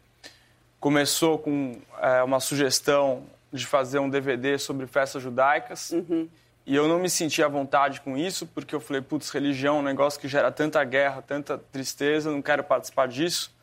começou 0.80 1.38
com 1.38 1.80
é, 2.02 2.24
uma 2.24 2.40
sugestão 2.40 3.24
de 3.54 3.68
fazer 3.68 4.00
um 4.00 4.10
DVD 4.10 4.58
sobre 4.58 4.88
festas 4.88 5.22
judaicas. 5.22 5.92
Uhum. 5.92 6.28
E 6.66 6.76
eu 6.76 6.88
não 6.88 6.98
me 7.00 7.10
senti 7.10 7.42
à 7.44 7.48
vontade 7.48 8.02
com 8.02 8.18
isso, 8.18 8.48
porque 8.48 8.74
eu 8.74 8.80
falei, 8.80 9.02
putz, 9.02 9.30
religião 9.30 9.78
é 9.78 9.80
um 9.80 9.84
negócio 9.84 10.20
que 10.20 10.28
gera 10.28 10.52
tanta 10.52 10.84
guerra, 10.84 11.22
tanta 11.22 11.58
tristeza, 11.58 12.32
não 12.32 12.42
quero 12.42 12.64
participar 12.64 13.08
disso. 13.08 13.56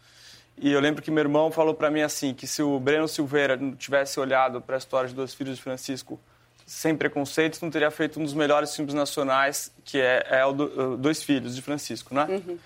E 0.57 0.73
eu 0.73 0.79
lembro 0.79 1.03
que 1.03 1.11
meu 1.11 1.23
irmão 1.23 1.51
falou 1.51 1.75
para 1.75 1.91
mim 1.91 2.03
assim, 2.03 2.33
que 2.33 2.47
se 2.47 2.63
o 2.63 2.79
Breno 2.79 3.09
Silveira 3.09 3.57
não 3.57 3.75
tivesse 3.75 4.21
olhado 4.21 4.61
para 4.61 4.77
a 4.77 4.79
história 4.79 5.09
de 5.09 5.15
dois 5.15 5.35
filhos 5.35 5.57
de 5.57 5.63
Francisco 5.63 6.21
sem 6.67 6.97
preconceitos, 6.97 7.61
não 7.61 7.71
teria 7.71 7.91
feito 7.91 8.19
um 8.19 8.25
dos 8.25 8.35
melhores 8.35 8.75
filmes 8.75 8.95
nacionais, 8.95 9.73
que 9.85 10.01
é, 10.01 10.27
é 10.31 10.45
o 10.45 10.53
do, 10.53 10.97
Dois 10.97 11.23
Filhos, 11.23 11.55
de 11.55 11.63
Francisco, 11.63 12.15
né? 12.15 12.27
Uhum. 12.29 12.59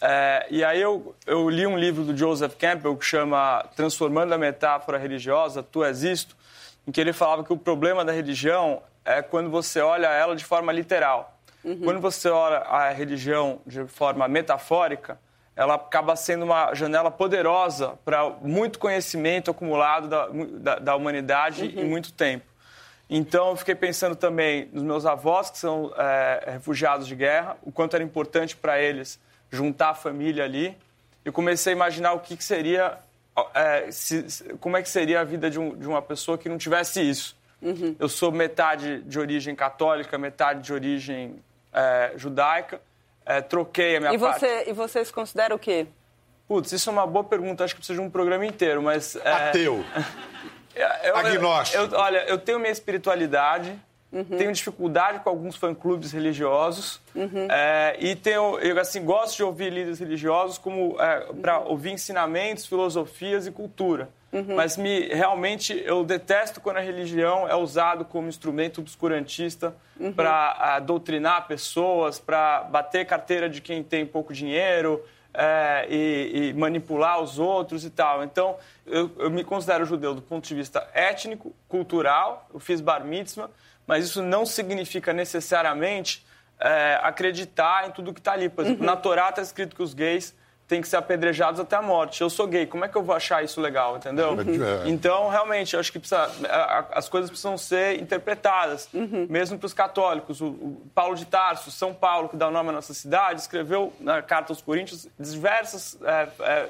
É, 0.00 0.46
e 0.50 0.64
aí 0.64 0.80
eu, 0.80 1.14
eu 1.26 1.48
li 1.48 1.66
um 1.66 1.78
livro 1.78 2.04
do 2.04 2.16
Joseph 2.16 2.56
Campbell 2.56 2.96
que 2.96 3.04
chama 3.04 3.64
Transformando 3.76 4.34
a 4.34 4.38
Metáfora 4.38 4.98
Religiosa, 4.98 5.62
Tu 5.62 5.84
És 5.84 6.02
Isto, 6.02 6.36
em 6.86 6.92
que 6.92 7.00
ele 7.00 7.12
falava 7.12 7.44
que 7.44 7.52
o 7.52 7.56
problema 7.56 8.04
da 8.04 8.12
religião 8.12 8.82
é 9.04 9.22
quando 9.22 9.50
você 9.50 9.80
olha 9.80 10.08
ela 10.08 10.34
de 10.34 10.44
forma 10.44 10.72
literal. 10.72 11.38
Uhum. 11.62 11.80
Quando 11.80 12.00
você 12.00 12.28
olha 12.28 12.58
a 12.58 12.90
religião 12.90 13.60
de 13.66 13.86
forma 13.86 14.28
metafórica, 14.28 15.18
ela 15.56 15.74
acaba 15.74 16.16
sendo 16.16 16.44
uma 16.44 16.74
janela 16.74 17.10
poderosa 17.10 17.98
para 18.04 18.28
muito 18.42 18.78
conhecimento 18.78 19.50
acumulado 19.50 20.08
da, 20.08 20.28
da, 20.28 20.78
da 20.80 20.96
humanidade 20.96 21.62
uhum. 21.62 21.82
em 21.82 21.84
muito 21.88 22.12
tempo. 22.12 22.44
Então, 23.16 23.50
eu 23.50 23.56
fiquei 23.56 23.76
pensando 23.76 24.16
também 24.16 24.68
nos 24.72 24.82
meus 24.82 25.06
avós, 25.06 25.48
que 25.48 25.58
são 25.58 25.94
é, 25.96 26.50
refugiados 26.54 27.06
de 27.06 27.14
guerra, 27.14 27.56
o 27.62 27.70
quanto 27.70 27.94
era 27.94 28.02
importante 28.02 28.56
para 28.56 28.82
eles 28.82 29.20
juntar 29.52 29.90
a 29.90 29.94
família 29.94 30.42
ali. 30.42 30.76
E 31.24 31.30
comecei 31.30 31.72
a 31.72 31.76
imaginar 31.76 32.14
o 32.14 32.18
que, 32.18 32.36
que 32.36 32.42
seria, 32.42 32.98
é, 33.54 33.88
se, 33.92 34.24
como 34.58 34.76
é 34.76 34.82
que 34.82 34.88
seria 34.88 35.20
a 35.20 35.24
vida 35.24 35.48
de, 35.48 35.60
um, 35.60 35.76
de 35.76 35.86
uma 35.86 36.02
pessoa 36.02 36.36
que 36.36 36.48
não 36.48 36.58
tivesse 36.58 37.08
isso. 37.08 37.36
Uhum. 37.62 37.94
Eu 38.00 38.08
sou 38.08 38.32
metade 38.32 39.00
de 39.02 39.16
origem 39.16 39.54
católica, 39.54 40.18
metade 40.18 40.62
de 40.62 40.72
origem 40.72 41.36
é, 41.72 42.14
judaica. 42.16 42.80
É, 43.24 43.40
troquei 43.40 43.96
a 43.96 44.00
minha 44.00 44.12
e 44.12 44.16
você, 44.16 44.46
parte. 44.56 44.70
E 44.70 44.72
você 44.72 45.04
se 45.04 45.12
considera 45.12 45.54
o 45.54 45.58
quê? 45.58 45.86
Putz, 46.48 46.72
isso 46.72 46.90
é 46.90 46.92
uma 46.92 47.06
boa 47.06 47.24
pergunta. 47.24 47.62
Acho 47.62 47.74
que 47.74 47.78
precisa 47.78 47.96
de 47.96 48.04
um 48.04 48.10
programa 48.10 48.44
inteiro, 48.44 48.82
mas... 48.82 49.14
É, 49.14 49.30
Ateu. 49.30 49.84
Eu, 51.02 51.16
Agnóstico. 51.16 51.82
Eu, 51.82 51.98
olha, 51.98 52.18
eu 52.26 52.38
tenho 52.38 52.58
minha 52.58 52.72
espiritualidade, 52.72 53.78
uhum. 54.12 54.24
tenho 54.24 54.52
dificuldade 54.52 55.20
com 55.20 55.30
alguns 55.30 55.56
fã-clubes 55.56 56.12
religiosos 56.12 57.00
uhum. 57.14 57.48
é, 57.50 57.96
e 57.98 58.14
tenho, 58.14 58.58
eu 58.58 58.78
assim, 58.80 59.04
gosto 59.04 59.36
de 59.36 59.42
ouvir 59.42 59.72
líderes 59.72 59.98
religiosos 59.98 60.58
como 60.58 61.00
é, 61.00 61.32
para 61.40 61.60
uhum. 61.60 61.70
ouvir 61.70 61.92
ensinamentos, 61.92 62.66
filosofias 62.66 63.46
e 63.46 63.50
cultura. 63.50 64.08
Uhum. 64.32 64.56
Mas 64.56 64.76
me, 64.76 65.06
realmente 65.08 65.80
eu 65.86 66.04
detesto 66.04 66.60
quando 66.60 66.78
a 66.78 66.80
religião 66.80 67.48
é 67.48 67.54
usado 67.54 68.04
como 68.04 68.28
instrumento 68.28 68.80
obscurantista 68.80 69.72
uhum. 69.98 70.12
para 70.12 70.80
doutrinar 70.80 71.46
pessoas, 71.46 72.18
para 72.18 72.62
bater 72.64 73.06
carteira 73.06 73.48
de 73.48 73.60
quem 73.60 73.80
tem 73.84 74.04
pouco 74.04 74.32
dinheiro, 74.32 75.00
é, 75.34 75.86
e, 75.90 76.48
e, 76.50 76.52
manipular 76.54 77.20
os 77.20 77.38
outros 77.38 77.84
e 77.84 77.90
tal. 77.90 78.22
Então, 78.22 78.56
eu, 78.86 79.10
eu, 79.18 79.30
me 79.30 79.42
considero 79.42 79.84
judeu 79.84 80.14
do 80.14 80.22
ponto 80.22 80.46
de 80.46 80.54
vista 80.54 80.88
étnico, 80.94 81.54
cultural, 81.68 82.48
eu 82.54 82.60
fiz 82.60 82.80
bar 82.80 83.04
mitzvah, 83.04 83.50
mas 83.86 84.04
isso 84.04 84.22
não 84.22 84.46
significa 84.46 85.12
necessariamente 85.12 86.24
é, 86.60 87.00
acreditar 87.02 87.88
em 87.88 87.90
tudo 87.90 88.14
que 88.14 88.20
está 88.20 88.32
ali. 88.32 88.48
Por 88.48 88.64
exemplo, 88.64 88.82
uhum. 88.82 88.86
na 88.86 88.96
Torá 88.96 89.28
está 89.30 89.42
escrito 89.42 89.74
que 89.74 89.82
os 89.82 89.92
gays 89.92 90.34
têm 90.66 90.80
que 90.80 90.88
ser 90.88 90.96
apedrejados 90.96 91.60
até 91.60 91.76
a 91.76 91.82
morte. 91.82 92.20
Eu 92.20 92.30
sou 92.30 92.46
gay, 92.46 92.66
como 92.66 92.84
é 92.84 92.88
que 92.88 92.96
eu 92.96 93.02
vou 93.02 93.14
achar 93.14 93.44
isso 93.44 93.60
legal, 93.60 93.96
entendeu? 93.96 94.32
Uhum. 94.32 94.86
Então, 94.86 95.28
realmente, 95.28 95.74
eu 95.74 95.80
acho 95.80 95.92
que 95.92 95.98
precisa, 95.98 96.30
as 96.92 97.08
coisas 97.08 97.30
precisam 97.30 97.58
ser 97.58 98.00
interpretadas, 98.00 98.88
uhum. 98.92 99.26
mesmo 99.28 99.58
para 99.58 99.66
os 99.66 99.74
católicos. 99.74 100.40
O, 100.40 100.46
o, 100.46 100.90
Paulo 100.94 101.16
de 101.16 101.26
Tarso, 101.26 101.70
São 101.70 101.92
Paulo, 101.92 102.28
que 102.28 102.36
dá 102.36 102.48
o 102.48 102.50
nome 102.50 102.70
à 102.70 102.72
nossa 102.72 102.94
cidade, 102.94 103.40
escreveu 103.40 103.92
na 104.00 104.22
Carta 104.22 104.52
aos 104.52 104.62
Coríntios 104.62 105.06
diversas 105.18 105.98
é, 106.02 106.28
é, 106.40 106.68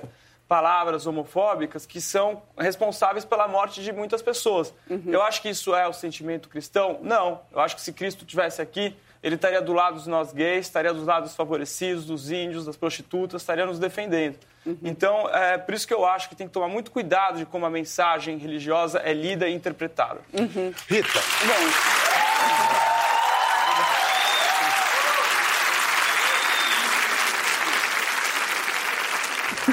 palavras 0.48 1.06
homofóbicas 1.06 1.86
que 1.86 2.00
são 2.00 2.42
responsáveis 2.58 3.24
pela 3.24 3.46
morte 3.46 3.82
de 3.82 3.92
muitas 3.92 4.22
pessoas. 4.22 4.74
Uhum. 4.90 5.04
Eu 5.06 5.22
acho 5.22 5.40
que 5.40 5.48
isso 5.48 5.74
é 5.74 5.86
o 5.86 5.92
sentimento 5.92 6.48
cristão? 6.48 6.98
Não. 7.00 7.40
Eu 7.52 7.60
acho 7.60 7.76
que 7.76 7.82
se 7.82 7.92
Cristo 7.92 8.24
tivesse 8.24 8.60
aqui, 8.60 8.96
ele 9.24 9.36
estaria 9.36 9.62
do 9.62 9.72
lado 9.72 9.94
dos 9.94 10.06
nós 10.06 10.34
gays, 10.34 10.66
estaria 10.66 10.92
do 10.92 11.02
lado 11.02 11.22
dos 11.22 11.34
favorecidos, 11.34 12.04
dos 12.04 12.30
índios, 12.30 12.66
das 12.66 12.76
prostitutas, 12.76 13.40
estaria 13.40 13.64
nos 13.64 13.78
defendendo. 13.78 14.36
Uhum. 14.66 14.76
Então, 14.84 15.30
é 15.30 15.56
por 15.56 15.72
isso 15.72 15.88
que 15.88 15.94
eu 15.94 16.04
acho 16.04 16.28
que 16.28 16.36
tem 16.36 16.46
que 16.46 16.52
tomar 16.52 16.68
muito 16.68 16.90
cuidado 16.90 17.38
de 17.38 17.46
como 17.46 17.64
a 17.64 17.70
mensagem 17.70 18.36
religiosa 18.36 18.98
é 18.98 19.14
lida 19.14 19.48
e 19.48 19.54
interpretada. 19.54 20.20
Uhum. 20.34 20.74
Rita. 20.86 21.20
Bom. 21.46 22.83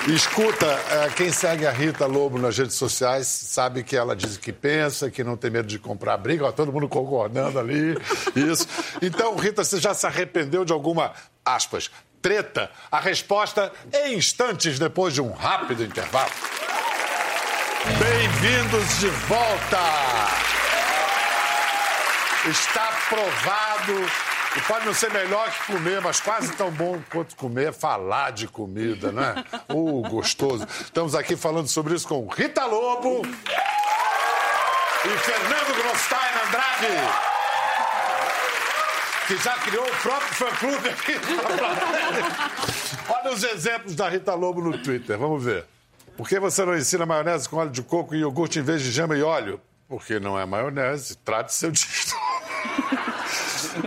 Escuta, 0.08 0.66
é, 0.66 1.10
quem 1.16 1.32
segue 1.32 1.68
a 1.68 1.72
Rita 1.72 2.08
Lobo 2.08 2.40
nas 2.40 2.58
redes 2.58 2.76
sociais 2.76 3.28
sabe 3.28 3.84
que 3.84 3.96
ela 3.96 4.16
diz 4.16 4.36
que 4.36 4.52
pensa, 4.52 5.12
que 5.12 5.24
não 5.24 5.38
tem 5.38 5.52
medo 5.52 5.68
de 5.68 5.78
comprar 5.78 6.18
briga, 6.18 6.46
ó, 6.46 6.52
todo 6.52 6.74
mundo 6.74 6.90
concordando 6.90 7.60
ali, 7.60 7.96
isso. 8.36 8.68
Então, 9.00 9.36
Rita, 9.36 9.64
você 9.64 9.80
já 9.80 9.94
se 9.94 10.08
arrependeu 10.08 10.66
de 10.66 10.74
alguma, 10.74 11.14
aspas, 11.46 11.92
treta? 12.20 12.72
A 12.92 13.00
resposta 13.00 13.72
em 13.94 14.16
instantes 14.16 14.80
depois 14.80 15.14
de 15.14 15.22
um 15.22 15.32
rápido 15.32 15.84
intervalo. 15.84 16.32
Bem-vindos 18.00 19.00
de 19.00 19.08
volta! 19.08 19.78
Está 22.50 22.90
provado 23.08 24.31
e 24.56 24.62
pode 24.62 24.86
não 24.86 24.94
ser 24.94 25.12
melhor 25.12 25.50
que 25.52 25.72
comer, 25.72 26.02
mas 26.02 26.20
quase 26.20 26.52
tão 26.54 26.72
bom 26.72 27.02
quanto 27.10 27.36
comer 27.36 27.74
falar 27.74 28.32
de 28.32 28.48
comida, 28.48 29.12
né? 29.12 29.44
Uh, 29.70 30.02
gostoso. 30.10 30.68
Estamos 30.82 31.16
aqui 31.16 31.36
falando 31.36 31.68
sobre 31.68 31.96
isso 31.96 32.08
com 32.08 32.28
Rita 32.28 32.66
Lobo 32.66 33.22
e 35.06 35.10
Fernando 35.18 35.76
Grosstein 35.76 36.48
Andrade 36.48 37.32
que 39.32 39.38
já 39.38 39.54
criou 39.60 39.86
o 39.86 39.96
próprio 40.02 40.34
fã-clube 40.34 40.90
aqui. 40.90 41.14
Olha 43.08 43.32
os 43.32 43.44
exemplos 43.44 43.96
da 43.96 44.10
Rita 44.10 44.34
Lobo 44.34 44.62
no 44.62 44.78
Twitter, 44.78 45.18
vamos 45.18 45.46
ver. 45.46 45.66
Por 46.18 46.28
que 46.28 46.38
você 46.38 46.66
não 46.66 46.76
ensina 46.76 47.06
maionese 47.06 47.48
com 47.48 47.56
óleo 47.56 47.72
de 47.72 47.82
coco 47.82 48.14
e 48.14 48.20
iogurte 48.20 48.60
em 48.60 48.62
vez 48.62 48.82
de 48.82 48.92
gema 48.92 49.16
e 49.16 49.24
óleo? 49.24 49.62
Porque 49.88 50.20
não 50.20 50.38
é 50.38 50.46
maionese, 50.46 51.16
trate 51.18 51.54
seu 51.54 51.72
dito. 51.72 52.16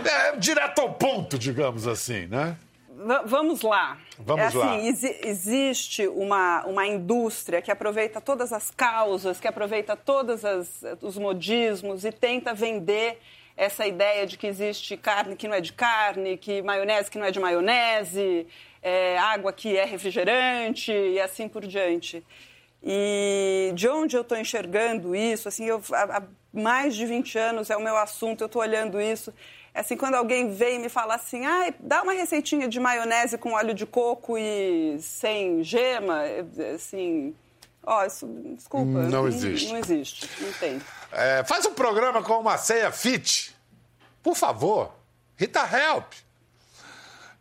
É, 0.03 0.35
direto 0.37 0.79
ao 0.79 0.93
ponto, 0.93 1.37
digamos 1.37 1.87
assim, 1.87 2.25
né? 2.27 2.57
vamos 3.25 3.61
lá. 3.61 3.97
Vamos 4.17 4.41
é 4.41 4.47
assim, 4.47 4.57
lá. 4.57 4.79
Exi 4.79 5.19
existe 5.23 6.07
uma, 6.07 6.65
uma 6.65 6.87
indústria 6.87 7.61
que 7.61 7.71
aproveita 7.71 8.21
todas 8.21 8.53
as 8.53 8.71
causas, 8.71 9.39
que 9.39 9.47
aproveita 9.47 9.95
todos 9.95 10.41
os 11.01 11.17
modismos 11.17 12.05
e 12.05 12.11
tenta 12.11 12.53
vender 12.53 13.19
essa 13.57 13.85
ideia 13.85 14.25
de 14.25 14.37
que 14.37 14.47
existe 14.47 14.97
carne 14.97 15.35
que 15.35 15.47
não 15.47 15.55
é 15.55 15.61
de 15.61 15.73
carne, 15.73 16.37
que 16.37 16.61
maionese 16.61 17.09
que 17.09 17.17
não 17.17 17.25
é 17.25 17.31
de 17.31 17.39
maionese, 17.39 18.47
é, 18.81 19.17
água 19.17 19.53
que 19.53 19.77
é 19.77 19.85
refrigerante 19.85 20.91
e 20.91 21.19
assim 21.19 21.47
por 21.47 21.65
diante. 21.65 22.23
E 22.83 23.71
de 23.73 23.87
onde 23.87 24.15
eu 24.15 24.21
estou 24.21 24.37
enxergando 24.37 25.15
isso, 25.15 25.47
assim, 25.47 25.65
eu, 25.65 25.81
há, 25.91 26.17
há 26.17 26.23
mais 26.53 26.95
de 26.95 27.05
20 27.05 27.37
anos 27.37 27.69
é 27.69 27.77
o 27.77 27.81
meu 27.81 27.97
assunto, 27.97 28.41
eu 28.41 28.45
estou 28.45 28.61
olhando 28.61 29.01
isso. 29.01 29.33
Assim, 29.75 29.97
quando 29.97 30.15
alguém 30.15 30.49
vem 30.49 30.77
e 30.77 30.79
me 30.79 30.87
fala 30.87 31.15
assim, 31.15 31.45
ah, 31.45 31.73
dá 31.81 32.01
uma 32.01 32.13
receitinha 32.13 32.65
de 32.65 32.79
maionese 32.79 33.37
com 33.37 33.51
óleo 33.51 33.73
de 33.73 33.85
coco 33.85 34.37
e 34.37 34.97
sem 35.01 35.61
gema, 35.63 36.21
assim, 36.73 37.35
ó, 37.83 38.01
oh, 38.01 38.05
isso, 38.05 38.25
desculpa. 38.55 38.85
Não, 38.85 39.09
não 39.09 39.27
existe. 39.27 39.67
Não 39.67 39.77
existe, 39.77 40.29
não 40.41 40.53
tem. 40.53 40.81
É, 41.11 41.43
faz 41.43 41.65
um 41.65 41.73
programa 41.73 42.23
com 42.23 42.39
uma 42.39 42.57
ceia 42.57 42.89
fit, 42.89 43.53
por 44.23 44.37
favor. 44.37 44.93
Rita 45.35 45.59
Help. 45.59 46.24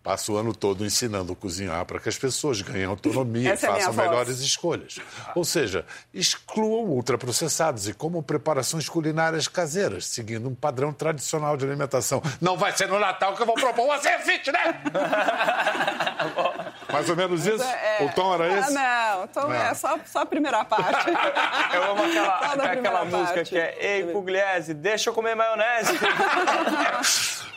Passa 0.04 0.30
o 0.30 0.36
ano 0.36 0.54
todo 0.54 0.84
ensinando 0.84 1.32
a 1.32 1.36
cozinhar 1.36 1.82
para 1.86 1.98
que 1.98 2.10
as 2.10 2.18
pessoas 2.18 2.60
ganhem 2.60 2.84
autonomia 2.84 3.48
e 3.48 3.52
é 3.52 3.56
façam 3.56 3.94
minha 3.94 4.04
melhores 4.04 4.36
voz. 4.36 4.46
escolhas. 4.46 4.98
Ou 5.34 5.44
seja, 5.44 5.86
excluam 6.12 6.90
ultraprocessados 6.90 7.88
e 7.88 7.94
comam 7.94 8.22
preparações 8.22 8.86
culinárias 8.86 9.48
caseiras, 9.48 10.06
seguindo 10.06 10.46
um 10.46 10.54
padrão 10.54 10.92
tradicional 10.92 11.56
de 11.56 11.64
alimentação. 11.64 12.22
Não 12.38 12.58
vai 12.58 12.76
ser 12.76 12.86
no 12.86 12.98
Natal 12.98 13.34
que 13.34 13.40
eu 13.40 13.46
vou 13.46 13.54
propor 13.54 13.86
uma 13.86 13.98
fit, 13.98 14.52
né? 14.52 14.82
Mais 16.92 17.08
ou 17.08 17.16
menos 17.16 17.46
isso? 17.46 17.64
É, 17.64 18.04
O 18.04 18.12
tom 18.12 18.34
era 18.34 18.44
ah, 18.44 18.58
esse? 18.60 18.72
Não, 18.72 19.24
o 19.24 19.28
tom 19.28 19.48
Não. 19.48 19.54
é 19.54 19.74
só, 19.74 19.98
só 20.04 20.20
a 20.20 20.26
primeira 20.26 20.64
parte. 20.66 21.10
Eu 21.74 21.90
amo 21.90 22.04
aquela, 22.04 22.72
aquela 22.72 23.04
música 23.04 23.34
parte. 23.34 23.48
que 23.48 23.58
é 23.58 23.76
Ei, 23.80 24.04
Pugliese, 24.12 24.74
deixa 24.74 25.10
eu 25.10 25.14
comer 25.14 25.34
maionese. 25.34 25.92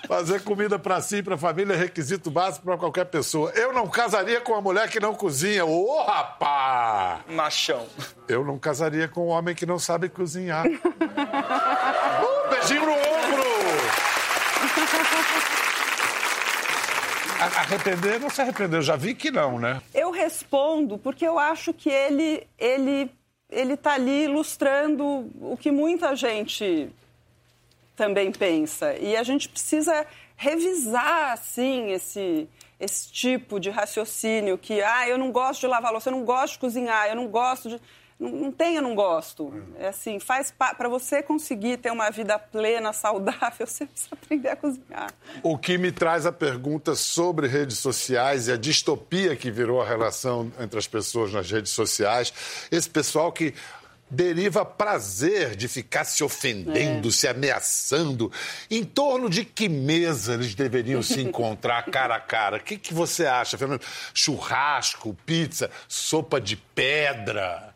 Fazer 0.07 0.43
comida 0.43 0.77
para 0.77 1.01
si 1.01 1.17
e 1.17 1.23
para 1.23 1.36
a 1.36 1.38
família 1.38 1.73
é 1.73 1.77
requisito 1.77 2.29
básico 2.29 2.65
para 2.65 2.77
qualquer 2.77 3.05
pessoa. 3.05 3.51
Eu 3.51 3.73
não 3.73 3.88
casaria 3.88 4.41
com 4.41 4.51
uma 4.53 4.62
mulher 4.62 4.89
que 4.89 4.99
não 4.99 5.15
cozinha. 5.15 5.65
Ô, 5.65 6.03
rapá! 6.03 7.21
Machão. 7.29 7.86
Eu 8.27 8.43
não 8.45 8.60
casaria 8.60 9.07
com 9.07 9.27
um 9.27 9.29
homem 9.29 9.55
que 9.55 9.65
não 9.65 9.79
sabe 9.79 10.10
cozinhar. 10.10 10.65
uh, 10.65 10.69
beijinho 12.49 12.86
no 12.86 12.91
ombro! 12.91 13.47
Arrepender, 17.39 18.19
não 18.19 18.29
se 18.29 18.41
arrependeu. 18.41 18.81
Já 18.81 18.95
vi 18.95 19.13
que 19.13 19.29
não, 19.29 19.60
né? 19.60 19.81
Eu 19.93 20.12
respondo 20.12 20.97
porque 20.97 21.25
eu 21.25 21.38
acho 21.38 21.73
que 21.73 21.89
ele 21.89 22.47
ele 22.57 23.12
ele 23.49 23.73
está 23.73 23.93
ali 23.93 24.25
ilustrando 24.25 25.03
o 25.39 25.57
que 25.57 25.71
muita 25.71 26.15
gente 26.15 26.89
também 27.97 28.31
pensa 28.31 28.95
e 28.95 29.17
a 29.17 29.23
gente 29.23 29.49
precisa 29.49 30.05
revisar 30.38 31.33
assim 31.33 31.91
esse 31.91 32.47
esse 32.79 33.12
tipo 33.12 33.60
de 33.60 33.71
raciocínio 33.71 34.55
que 34.55 34.81
ah 34.83 35.10
eu 35.10 35.17
não 35.17 35.31
gosto 35.31 35.62
de 35.62 35.67
lavar 35.67 35.91
louça, 35.91 36.10
eu 36.10 36.15
não 36.15 36.23
gosto 36.23 36.53
de 36.53 36.60
cozinhar, 36.60 37.07
eu 37.07 37.15
não 37.15 37.27
gosto 37.27 37.69
de 37.69 37.81
não, 38.19 38.31
não 38.31 38.51
tem, 38.51 38.75
eu 38.75 38.81
não 38.81 38.95
gosto. 38.95 39.53
É 39.77 39.89
assim, 39.89 40.19
faz 40.19 40.51
para 40.51 40.89
você 40.89 41.21
conseguir 41.21 41.77
ter 41.77 41.91
uma 41.91 42.10
vida 42.10 42.39
plena, 42.39 42.91
saudável, 42.91 43.65
você 43.67 43.86
precisa 43.86 44.10
aprender 44.12 44.49
a 44.49 44.55
cozinhar. 44.55 45.13
O 45.43 45.55
que 45.55 45.77
me 45.77 45.91
traz 45.91 46.25
a 46.25 46.31
pergunta 46.31 46.95
sobre 46.95 47.47
redes 47.47 47.77
sociais 47.77 48.47
e 48.47 48.51
a 48.51 48.57
distopia 48.57 49.36
que 49.36 49.51
virou 49.51 49.81
a 49.81 49.86
relação 49.86 50.51
entre 50.60 50.79
as 50.79 50.88
pessoas 50.88 51.31
nas 51.31 51.49
redes 51.51 51.71
sociais. 51.71 52.33
Esse 52.71 52.89
pessoal 52.89 53.31
que 53.31 53.53
deriva 54.09 54.63
prazer 54.63 55.55
de 55.55 55.67
ficar 55.67 56.05
se 56.05 56.23
ofendendo, 56.23 57.11
se 57.11 57.27
ameaçando. 57.27 58.31
Em 58.69 58.83
torno 58.83 59.29
de 59.29 59.43
que 59.43 59.67
mesa 59.67 60.35
eles 60.35 60.55
deveriam 60.55 61.01
se 61.01 61.19
encontrar 61.21 61.83
cara 61.85 62.15
a 62.15 62.19
cara? 62.19 62.57
O 62.57 62.59
que, 62.61 62.77
que 62.77 62.93
você 62.93 63.25
acha, 63.25 63.57
Fernando? 63.57 63.81
Churrasco, 64.13 65.13
pizza, 65.25 65.69
sopa 65.87 66.39
de 66.39 66.55
pedra? 66.55 67.73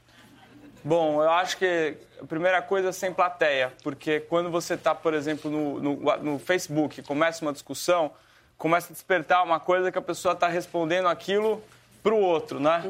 Bom, 0.84 1.22
eu 1.22 1.30
acho 1.30 1.58
que 1.58 1.96
a 2.20 2.26
primeira 2.26 2.62
coisa 2.62 2.90
é 2.90 2.92
sem 2.92 3.14
plateia, 3.14 3.72
porque 3.84 4.20
quando 4.22 4.50
você 4.50 4.74
está, 4.74 4.96
por 4.96 5.14
exemplo, 5.14 5.52
no, 5.52 5.80
no, 5.80 6.18
no 6.18 6.40
Facebook, 6.40 7.04
começa 7.04 7.46
uma 7.46 7.54
discussão, 7.54 8.12
começa 8.58 8.92
a 8.92 8.94
despertar 8.94 9.44
uma 9.44 9.60
coisa 9.60 9.92
que 9.92 9.98
a 9.98 10.02
pessoa 10.02 10.34
está 10.34 10.48
respondendo 10.48 11.08
aquilo 11.08 11.62
para 12.02 12.14
o 12.14 12.20
outro, 12.20 12.60
né? 12.60 12.84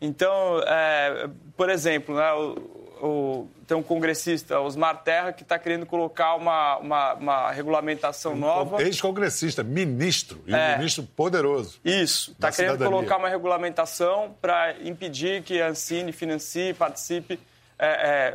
Então, 0.00 0.60
é, 0.66 1.28
por 1.54 1.68
exemplo, 1.68 2.14
né, 2.14 2.32
o, 2.32 2.83
o- 3.06 3.48
tem 3.66 3.76
um 3.76 3.82
congressista, 3.82 4.60
Osmar 4.60 5.02
Terra, 5.02 5.32
que 5.32 5.42
está 5.42 5.58
querendo 5.58 5.84
colocar 5.86 6.34
uma, 6.36 6.76
uma, 6.78 7.14
uma 7.14 7.50
regulamentação 7.50 8.34
nova. 8.36 8.82
Ex-congressista, 8.82 9.62
ministro, 9.62 10.42
e 10.46 10.52
um 10.52 10.56
É. 10.56 10.76
ministro 10.78 11.02
poderoso. 11.02 11.78
Isso, 11.84 12.32
está 12.32 12.50
querendo 12.50 12.72
cidadania. 12.72 12.96
colocar 12.96 13.16
uma 13.16 13.28
regulamentação 13.28 14.34
para 14.40 14.74
impedir 14.82 15.42
que 15.42 15.60
a 15.60 15.68
Ancine 15.68 16.12
financie, 16.12 16.72
participe, 16.74 17.38
é, 17.78 17.86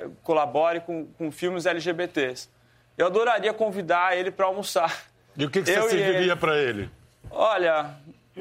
é, 0.04 0.08
colabore 0.24 0.82
com, 0.82 1.06
com 1.18 1.32
filmes 1.32 1.66
LGBTs. 1.66 2.50
Eu 2.98 3.06
adoraria 3.08 3.54
convidar 3.54 4.18
ele 4.18 4.30
para 4.32 4.46
almoçar. 4.46 5.06
E 5.38 5.46
o 5.46 5.50
que, 5.50 5.62
que 5.62 5.72
você 5.74 5.90
serviria 5.90 6.36
para 6.36 6.58
ele? 6.58 6.90
Olha, 7.32 7.92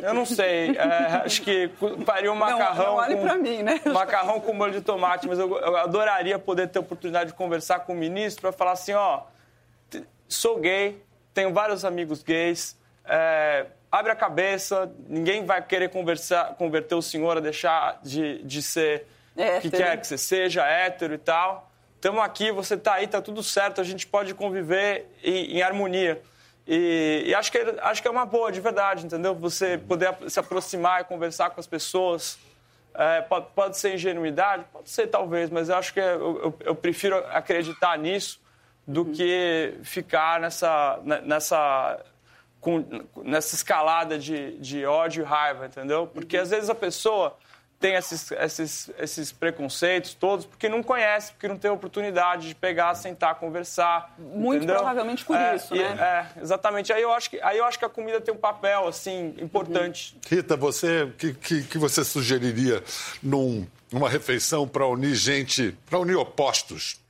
eu 0.03 0.15
não 0.15 0.25
sei, 0.27 0.77
é, 0.77 1.23
acho 1.25 1.43
que 1.43 1.71
faria 2.05 2.31
um 2.33 2.37
macarrão. 2.37 2.85
não 2.87 2.95
olhe 2.97 3.17
com- 3.17 3.23
pra 3.23 3.37
mim, 3.37 3.63
né? 3.63 3.81
Macarrão 3.87 4.41
com 4.41 4.53
molho 4.53 4.73
de 4.73 4.81
tomate, 4.81 5.27
mas 5.29 5.39
eu, 5.39 5.57
eu 5.59 5.77
adoraria 5.77 6.39
poder 6.39 6.69
ter 6.69 6.79
a 6.79 6.83
oportunidade 6.83 7.31
de 7.31 7.37
conversar 7.37 7.81
com 7.81 7.93
o 7.93 7.97
ministro 7.97 8.43
para 8.43 8.53
falar 8.53 8.73
assim: 8.73 8.93
ó, 8.93 9.23
sou 10.29 10.59
gay, 10.59 11.03
tenho 11.35 11.53
vários 11.53 11.85
amigos 11.85 12.23
gays, 12.23 12.77
é, 13.05 13.67
abre 13.91 14.13
a 14.13 14.17
cabeça, 14.17 14.91
ninguém 15.09 15.45
vai 15.45 15.63
querer 15.63 15.89
conversar, 15.91 16.55
converter 16.55 16.95
o 16.95 17.03
senhor 17.03 17.37
a 17.37 17.41
deixar 17.41 18.01
de, 18.03 18.43
de 18.43 18.63
ser 18.63 19.07
o 19.59 19.61
que 19.61 19.69
quer 19.71 19.97
que 20.01 20.07
você 20.07 20.19
seja, 20.19 20.65
hétero 20.67 21.15
e 21.15 21.19
tal. 21.19 21.71
Estamos 21.95 22.23
aqui, 22.23 22.53
você 22.53 22.75
está 22.75 22.95
aí, 22.95 23.07
está 23.07 23.21
tudo 23.21 23.43
certo, 23.43 23.81
a 23.81 23.85
gente 23.85 24.07
pode 24.07 24.33
conviver 24.35 25.07
em, 25.23 25.57
em 25.59 25.63
harmonia. 25.63 26.21
E, 26.71 27.25
e 27.29 27.35
acho, 27.35 27.51
que, 27.51 27.59
acho 27.81 28.03
que 28.03 28.07
é 28.09 28.11
uma 28.11 28.27
boa, 28.27 28.53
de 28.53 28.61
verdade, 28.61 29.07
entendeu? 29.07 29.35
Você 29.35 29.79
poder 29.79 30.15
se 30.29 30.39
aproximar 30.39 31.01
e 31.01 31.05
conversar 31.05 31.49
com 31.49 31.59
as 31.59 31.67
pessoas. 31.67 32.39
É, 32.95 33.23
pode, 33.23 33.47
pode 33.55 33.79
ser 33.79 33.95
ingenuidade? 33.95 34.65
Pode 34.73 34.91
ser, 34.91 35.07
talvez, 35.07 35.49
mas 35.49 35.69
eu 35.71 35.77
acho 35.77 35.95
que 35.95 36.01
eu, 36.01 36.43
eu- 36.43 36.59
eu 36.61 36.75
prefiro 36.75 37.17
acreditar 37.31 37.97
nisso 37.97 38.39
do 38.87 39.05
que 39.07 39.79
ficar 39.83 40.41
nessa, 40.41 40.99
ne- 41.05 41.21
nessa, 41.23 42.05
com- 42.61 42.85
nessa 43.23 43.55
escalada 43.55 44.19
de, 44.19 44.59
de 44.59 44.85
ódio 44.85 45.23
e 45.23 45.25
raiva, 45.25 45.67
entendeu? 45.67 46.07
Porque 46.07 46.37
às 46.37 46.51
vezes 46.51 46.69
a 46.69 46.75
pessoa 46.75 47.35
tem 47.81 47.95
esses, 47.95 48.31
esses, 48.33 48.91
esses 48.99 49.31
preconceitos 49.33 50.13
todos 50.15 50.45
porque 50.45 50.69
não 50.69 50.83
conhece, 50.83 51.33
porque 51.33 51.47
não 51.47 51.57
tem 51.57 51.71
oportunidade 51.71 52.49
de 52.49 52.55
pegar, 52.55 52.95
sentar, 52.95 53.37
conversar. 53.37 54.15
Muito 54.19 54.65
entendeu? 54.65 54.77
provavelmente 54.77 55.25
por 55.25 55.37
É, 55.37 55.55
isso, 55.57 55.75
e- 55.75 55.79
né? 55.79 56.27
É, 56.37 56.41
exatamente. 56.41 56.93
Aí 56.93 57.03
eu, 57.03 57.13
acho 57.13 57.31
que, 57.31 57.41
aí 57.41 57.59
eu 57.59 57.65
acho 57.65 57.79
que 57.79 57.85
a 57.85 57.89
comida 57.89 58.21
tem 58.21 58.35
um 58.35 58.39
papel, 58.39 58.89
assim, 58.89 59.35
importante. 59.39 60.17
Rita, 60.29 60.57
você 60.57 61.13
que, 61.17 61.33
que, 61.35 61.63
que 61.63 61.79
você 61.79 62.05
sugeriria 62.05 62.83
num, 63.23 63.67
numa 63.93 64.09
refeição 64.09 64.67
para 64.67 64.85
unir 64.87 65.15
gente, 65.15 65.77
para 65.89 65.99
unir 66.01 66.17
opostos? 66.17 67.01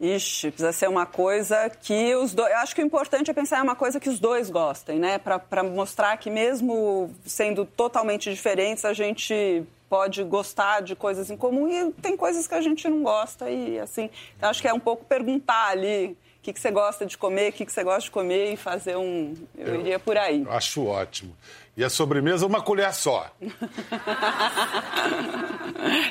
Ixi, 0.00 0.52
precisa 0.52 0.70
ser 0.72 0.88
uma 0.88 1.06
coisa 1.06 1.68
que 1.68 2.14
os 2.14 2.32
dois. 2.32 2.52
Eu 2.52 2.58
acho 2.58 2.72
que 2.72 2.80
o 2.80 2.86
importante 2.86 3.32
é 3.32 3.34
pensar 3.34 3.58
em 3.58 3.62
uma 3.62 3.74
coisa 3.74 3.98
que 3.98 4.08
os 4.08 4.20
dois 4.20 4.48
gostem, 4.48 4.96
né? 4.96 5.18
Para 5.18 5.64
mostrar 5.64 6.16
que, 6.18 6.30
mesmo 6.30 7.12
sendo 7.26 7.64
totalmente 7.64 8.32
diferentes, 8.32 8.84
a 8.84 8.92
gente 8.92 9.64
pode 9.88 10.22
gostar 10.24 10.82
de 10.82 10.94
coisas 10.94 11.30
em 11.30 11.36
comum 11.36 11.68
e 11.68 11.92
tem 11.92 12.16
coisas 12.16 12.46
que 12.46 12.54
a 12.54 12.60
gente 12.60 12.88
não 12.88 13.02
gosta. 13.02 13.50
E, 13.50 13.78
assim, 13.78 14.10
eu 14.40 14.48
acho 14.48 14.60
que 14.60 14.68
é 14.68 14.72
um 14.72 14.80
pouco 14.80 15.04
perguntar 15.04 15.68
ali 15.68 16.16
o 16.38 16.42
que, 16.42 16.52
que 16.52 16.60
você 16.60 16.70
gosta 16.70 17.04
de 17.04 17.18
comer, 17.18 17.50
o 17.50 17.52
que, 17.52 17.66
que 17.66 17.72
você 17.72 17.82
gosta 17.82 18.02
de 18.02 18.10
comer 18.10 18.52
e 18.52 18.56
fazer 18.56 18.96
um. 18.96 19.34
Eu, 19.56 19.80
iria 19.80 19.98
por 19.98 20.16
aí. 20.16 20.42
Eu 20.42 20.52
acho 20.52 20.84
ótimo. 20.84 21.36
E 21.76 21.84
a 21.84 21.90
sobremesa, 21.90 22.46
uma 22.46 22.60
colher 22.60 22.92
só. 22.94 23.30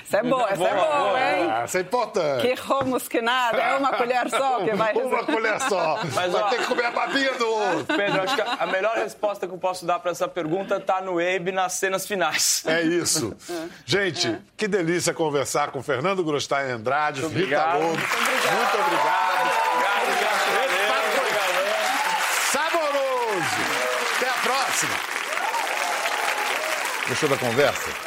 Isso 0.04 0.16
é 0.16 0.24
bom, 0.24 0.42
essa 0.48 0.54
é 0.54 0.56
Boa, 0.56 0.70
boa, 0.74 0.98
boa. 1.10 1.20
hein? 1.20 1.50
Ah, 1.52 1.66
isso 1.66 1.78
é 1.78 1.82
importante. 1.82 2.42
Que 2.48 2.54
romos 2.62 3.08
que 3.10 3.22
nada, 3.22 3.58
é 3.62 3.76
uma 3.76 3.92
colher 3.94 4.30
só 4.30 4.60
que 4.64 4.72
vai 4.76 4.94
Uma 4.96 5.24
colher 5.26 5.60
só. 5.62 6.00
Mas, 6.14 6.32
Vai 6.32 6.42
ó- 6.42 6.48
ter 6.50 6.60
que 6.60 6.66
comer 6.68 6.86
a 6.86 6.92
babinha 6.92 7.34
do 7.34 7.48
outro. 7.48 7.98
Pedro, 7.98 8.22
acho 8.22 8.36
que 8.36 8.42
a 8.42 8.66
melhor 8.68 8.96
resposta 8.96 9.46
que 9.46 9.54
eu 9.54 9.58
posso 9.58 9.86
dar 9.86 10.00
para 10.00 10.12
essa 10.12 10.28
pergunta 10.28 10.78
está 10.78 11.02
no 11.02 11.20
Abe 11.20 11.52
nas 11.52 11.74
cenas 11.74 12.08
finais. 12.08 12.64
É 12.66 12.82
isso. 12.82 13.36
Gente, 13.86 14.38
que 14.56 14.68
delícia 14.70 15.14
conversar 15.14 15.72
com 15.72 15.84
Fernando 15.84 16.24
Grostain 16.24 16.72
Andrade, 16.72 17.20
Rita 17.22 17.28
obrigado. 17.28 17.74
Lobo. 17.82 17.90
Muito 17.90 18.78
obrigado. 18.80 19.48
Saboroso! 22.52 23.62
Até 24.18 24.30
a 24.30 24.34
próxima! 24.44 24.94
Gostou 27.10 27.30
da 27.30 27.38
conversa? 27.38 28.07